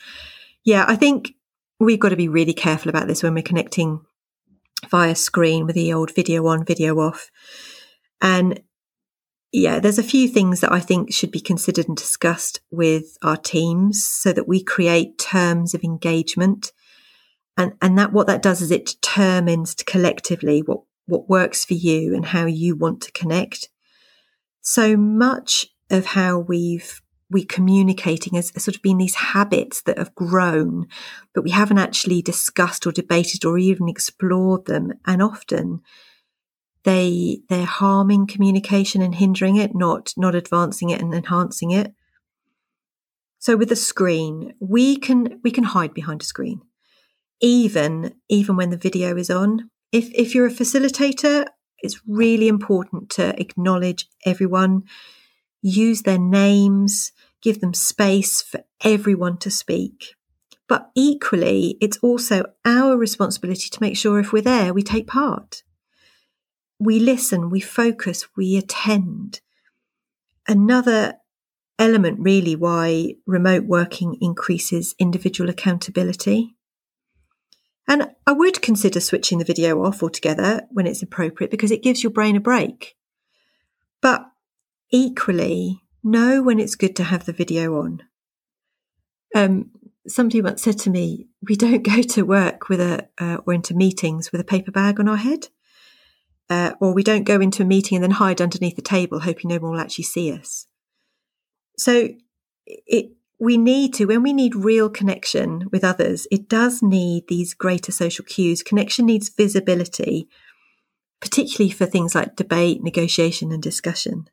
Yeah, 0.63 0.85
I 0.87 0.95
think 0.95 1.35
we've 1.85 1.99
got 1.99 2.09
to 2.09 2.15
be 2.15 2.27
really 2.27 2.53
careful 2.53 2.89
about 2.89 3.07
this 3.07 3.23
when 3.23 3.33
we're 3.33 3.41
connecting 3.41 4.01
via 4.89 5.15
screen 5.15 5.65
with 5.65 5.75
the 5.75 5.91
old 5.91 6.13
video 6.13 6.45
on, 6.47 6.63
video 6.63 6.99
off. 6.99 7.31
And 8.21 8.61
yeah, 9.51 9.79
there's 9.79 9.97
a 9.97 10.03
few 10.03 10.27
things 10.27 10.61
that 10.61 10.71
I 10.71 10.79
think 10.79 11.11
should 11.11 11.31
be 11.31 11.39
considered 11.39 11.87
and 11.87 11.97
discussed 11.97 12.61
with 12.69 13.17
our 13.21 13.35
teams 13.35 14.05
so 14.05 14.31
that 14.31 14.47
we 14.47 14.63
create 14.63 15.17
terms 15.17 15.73
of 15.73 15.83
engagement. 15.83 16.71
And, 17.57 17.73
and 17.81 17.97
that 17.97 18.13
what 18.13 18.27
that 18.27 18.43
does 18.43 18.61
is 18.61 18.71
it 18.71 18.85
determines 18.85 19.73
collectively 19.73 20.61
what, 20.61 20.81
what 21.07 21.29
works 21.29 21.65
for 21.65 21.73
you 21.73 22.15
and 22.15 22.27
how 22.27 22.45
you 22.45 22.75
want 22.75 23.01
to 23.01 23.11
connect. 23.11 23.69
So 24.61 24.95
much 24.95 25.65
of 25.89 26.05
how 26.05 26.39
we've 26.39 27.01
we 27.31 27.45
communicating 27.45 28.35
has 28.35 28.51
sort 28.61 28.75
of 28.75 28.81
been 28.81 28.97
these 28.97 29.15
habits 29.15 29.81
that 29.83 29.97
have 29.97 30.13
grown, 30.13 30.87
but 31.33 31.43
we 31.43 31.51
haven't 31.51 31.77
actually 31.77 32.21
discussed 32.21 32.85
or 32.85 32.91
debated 32.91 33.45
or 33.45 33.57
even 33.57 33.87
explored 33.87 34.65
them. 34.65 34.93
And 35.05 35.23
often 35.23 35.81
they, 36.83 37.39
they're 37.47 37.65
harming 37.65 38.27
communication 38.27 39.01
and 39.01 39.15
hindering 39.15 39.55
it, 39.55 39.73
not, 39.73 40.13
not 40.17 40.35
advancing 40.35 40.89
it 40.89 41.01
and 41.01 41.13
enhancing 41.13 41.71
it. 41.71 41.93
So 43.39 43.55
with 43.55 43.71
a 43.71 43.75
screen, 43.75 44.53
we 44.59 44.97
can, 44.97 45.39
we 45.43 45.51
can 45.51 45.63
hide 45.63 45.93
behind 45.93 46.21
a 46.21 46.25
screen, 46.25 46.61
even, 47.39 48.13
even 48.29 48.55
when 48.55 48.69
the 48.69 48.77
video 48.77 49.15
is 49.15 49.29
on. 49.29 49.69
If, 49.91 50.11
if 50.13 50.35
you're 50.35 50.47
a 50.47 50.51
facilitator, 50.51 51.45
it's 51.79 52.01
really 52.07 52.47
important 52.47 53.09
to 53.11 53.39
acknowledge 53.39 54.07
everyone, 54.25 54.83
use 55.61 56.03
their 56.03 56.19
names, 56.19 57.11
give 57.41 57.59
them 57.59 57.73
space 57.73 58.41
for 58.41 58.63
everyone 58.83 59.37
to 59.37 59.51
speak. 59.51 60.15
But 60.67 60.89
equally, 60.95 61.77
it's 61.81 61.97
also 61.97 62.45
our 62.63 62.95
responsibility 62.95 63.69
to 63.69 63.81
make 63.81 63.97
sure 63.97 64.19
if 64.19 64.31
we're 64.31 64.41
there, 64.41 64.73
we 64.73 64.83
take 64.83 65.07
part. 65.07 65.63
We 66.79 66.97
listen, 66.99 67.49
we 67.49 67.59
focus, 67.59 68.27
we 68.37 68.55
attend. 68.57 69.41
Another 70.47 71.15
element, 71.77 72.19
really, 72.19 72.55
why 72.55 73.15
remote 73.25 73.65
working 73.65 74.15
increases 74.21 74.95
individual 74.97 75.49
accountability. 75.49 76.55
And 77.87 78.11
I 78.25 78.31
would 78.31 78.61
consider 78.61 79.01
switching 79.01 79.39
the 79.39 79.45
video 79.45 79.83
off 79.83 80.01
altogether 80.01 80.61
when 80.71 80.87
it's 80.87 81.03
appropriate 81.03 81.51
because 81.51 81.71
it 81.71 81.83
gives 81.83 82.03
your 82.03 82.11
brain 82.11 82.35
a 82.35 82.39
break. 82.39 82.95
But 84.01 84.25
equally, 84.89 85.83
know 86.03 86.41
when 86.41 86.59
it's 86.59 86.75
good 86.75 86.95
to 86.97 87.03
have 87.03 87.25
the 87.25 87.33
video 87.33 87.81
on. 87.81 88.03
Um, 89.33 89.71
somebody 90.07 90.41
once 90.41 90.61
said 90.61 90.79
to 90.79 90.89
me, 90.89 91.27
"We 91.47 91.55
don't 91.55 91.83
go 91.95 92.01
to 92.01 92.23
work 92.23 92.69
with 92.69 92.79
a 92.79 93.07
uh, 93.17 93.37
or 93.45 93.53
into 93.53 93.73
meetings 93.73 94.31
with 94.31 94.41
a 94.41 94.45
paper 94.45 94.71
bag 94.71 94.99
on 94.99 95.07
our 95.07 95.17
head, 95.17 95.49
uh, 96.49 96.73
or 96.79 96.93
we 96.93 97.03
don't 97.03 97.23
go 97.23 97.39
into 97.39 97.63
a 97.63 97.65
meeting 97.65 97.97
and 97.97 98.03
then 98.03 98.11
hide 98.11 98.41
underneath 98.41 98.75
the 98.75 98.81
table, 98.81 99.19
hoping 99.19 99.49
no 99.49 99.57
one 99.57 99.71
will 99.71 99.79
actually 99.79 100.05
see 100.05 100.31
us." 100.31 100.67
So, 101.77 102.09
it 102.65 103.11
we 103.39 103.57
need 103.57 103.91
to 103.95 104.05
when 104.05 104.21
we 104.21 104.33
need 104.33 104.55
real 104.55 104.89
connection 104.89 105.67
with 105.71 105.83
others. 105.83 106.27
It 106.29 106.47
does 106.47 106.83
need 106.83 107.27
these 107.27 107.55
greater 107.55 107.91
social 107.91 108.23
cues. 108.23 108.61
Connection 108.61 109.07
needs 109.07 109.29
visibility, 109.29 110.29
particularly 111.19 111.71
for 111.71 111.87
things 111.87 112.13
like 112.13 112.35
debate, 112.35 112.83
negotiation, 112.83 113.51
and 113.51 113.61
discussion. 113.61 114.29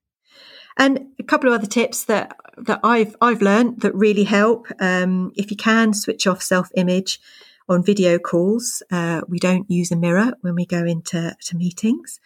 And 0.79 1.09
a 1.19 1.25
couple 1.25 1.49
of 1.49 1.55
other 1.55 1.67
tips 1.67 2.05
that 2.05 2.37
that 2.57 2.81
I've 2.83 3.17
I've 3.21 3.43
learned 3.43 3.81
that 3.83 3.95
really 3.95 4.25
help. 4.25 4.69
Um, 4.81 5.33
if 5.37 5.51
you 5.51 5.57
can 5.57 5.93
switch 5.93 6.27
off 6.27 6.43
self 6.43 6.71
image 6.77 7.21
on 7.69 7.85
video 7.85 8.19
calls, 8.19 8.83
uh, 8.91 9.23
we 9.29 9.39
don't 9.39 9.71
use 9.71 9.91
a 9.91 9.97
mirror 9.97 10.33
when 10.41 10.55
we 10.55 10.65
go 10.65 10.85
into 10.85 11.37
to 11.41 11.57
meetings. 11.57 12.21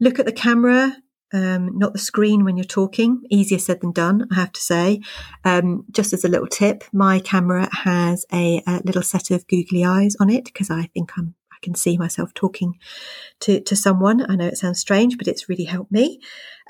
Look 0.00 0.18
at 0.18 0.26
the 0.26 0.32
camera, 0.32 0.96
um, 1.32 1.76
not 1.76 1.92
the 1.92 1.98
screen 1.98 2.44
when 2.44 2.56
you're 2.56 2.64
talking. 2.64 3.22
Easier 3.30 3.58
said 3.58 3.80
than 3.80 3.92
done, 3.92 4.28
I 4.30 4.36
have 4.36 4.52
to 4.52 4.60
say. 4.60 5.00
Um, 5.44 5.84
just 5.90 6.12
as 6.12 6.24
a 6.24 6.28
little 6.28 6.46
tip, 6.46 6.84
my 6.92 7.18
camera 7.18 7.68
has 7.72 8.24
a, 8.32 8.62
a 8.66 8.80
little 8.84 9.02
set 9.02 9.30
of 9.32 9.46
googly 9.48 9.84
eyes 9.84 10.16
on 10.20 10.30
it 10.30 10.44
because 10.44 10.70
I 10.70 10.84
think 10.94 11.10
I'm 11.18 11.34
I 11.50 11.64
can 11.64 11.74
see 11.74 11.98
myself 11.98 12.32
talking 12.34 12.78
to 13.40 13.60
to 13.60 13.74
someone. 13.74 14.28
I 14.30 14.36
know 14.36 14.46
it 14.46 14.58
sounds 14.58 14.78
strange, 14.78 15.18
but 15.18 15.26
it's 15.26 15.48
really 15.48 15.64
helped 15.64 15.90
me. 15.90 16.20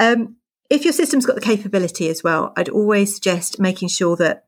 Um, 0.01 0.37
if 0.70 0.85
your 0.85 0.92
system's 0.92 1.26
got 1.26 1.35
the 1.35 1.40
capability 1.40 2.09
as 2.09 2.22
well, 2.22 2.52
I'd 2.57 2.68
always 2.68 3.14
suggest 3.14 3.59
making 3.59 3.88
sure 3.88 4.16
that 4.16 4.44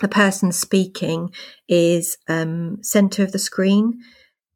the 0.00 0.08
person 0.08 0.52
speaking 0.52 1.30
is 1.68 2.16
um, 2.28 2.78
center 2.82 3.22
of 3.22 3.32
the 3.32 3.38
screen. 3.38 4.00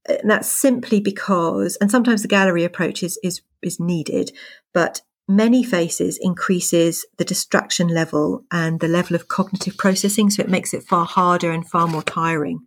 And 0.06 0.30
that's 0.30 0.48
simply 0.48 1.00
because, 1.00 1.76
and 1.76 1.90
sometimes 1.90 2.22
the 2.22 2.28
gallery 2.28 2.64
approach 2.64 3.02
is, 3.02 3.18
is, 3.22 3.42
is 3.62 3.78
needed, 3.78 4.32
but 4.72 5.02
many 5.28 5.62
faces 5.62 6.18
increases 6.20 7.06
the 7.16 7.24
distraction 7.24 7.88
level 7.88 8.44
and 8.50 8.80
the 8.80 8.88
level 8.88 9.16
of 9.16 9.28
cognitive 9.28 9.76
processing. 9.76 10.30
So 10.30 10.42
it 10.42 10.50
makes 10.50 10.74
it 10.74 10.82
far 10.82 11.06
harder 11.06 11.50
and 11.50 11.66
far 11.68 11.86
more 11.86 12.02
tiring. 12.02 12.66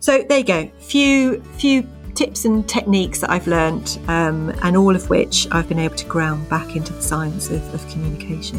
So 0.00 0.24
there 0.28 0.38
you 0.38 0.44
go. 0.44 0.70
Few, 0.78 1.42
few 1.56 1.88
tips 2.14 2.44
and 2.44 2.68
techniques 2.68 3.20
that 3.20 3.30
I've 3.30 3.46
learned, 3.46 3.98
um, 4.08 4.50
and 4.62 4.76
all 4.76 4.94
of 4.94 5.08
which 5.10 5.46
I've 5.50 5.68
been 5.68 5.78
able 5.78 5.96
to 5.96 6.06
ground 6.06 6.48
back 6.48 6.76
into 6.76 6.92
the 6.92 7.02
science 7.02 7.50
of, 7.50 7.74
of 7.74 7.86
communication. 7.88 8.58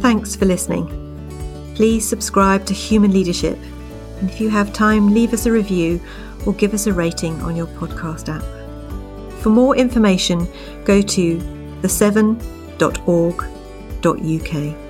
Thanks 0.00 0.34
for 0.34 0.46
listening. 0.46 0.86
Please 1.74 2.08
subscribe 2.08 2.64
to 2.66 2.74
Human 2.74 3.12
Leadership, 3.12 3.58
and 4.20 4.30
if 4.30 4.40
you 4.40 4.48
have 4.48 4.72
time, 4.72 5.12
leave 5.12 5.32
us 5.32 5.46
a 5.46 5.52
review 5.52 6.00
or 6.46 6.54
give 6.54 6.72
us 6.74 6.86
a 6.86 6.92
rating 6.92 7.40
on 7.42 7.56
your 7.56 7.66
podcast 7.66 8.28
app. 8.28 8.42
For 9.40 9.50
more 9.50 9.76
information, 9.76 10.48
go 10.84 11.02
to 11.02 11.36
the7.org 11.82 13.57
www.uk. 14.02 14.87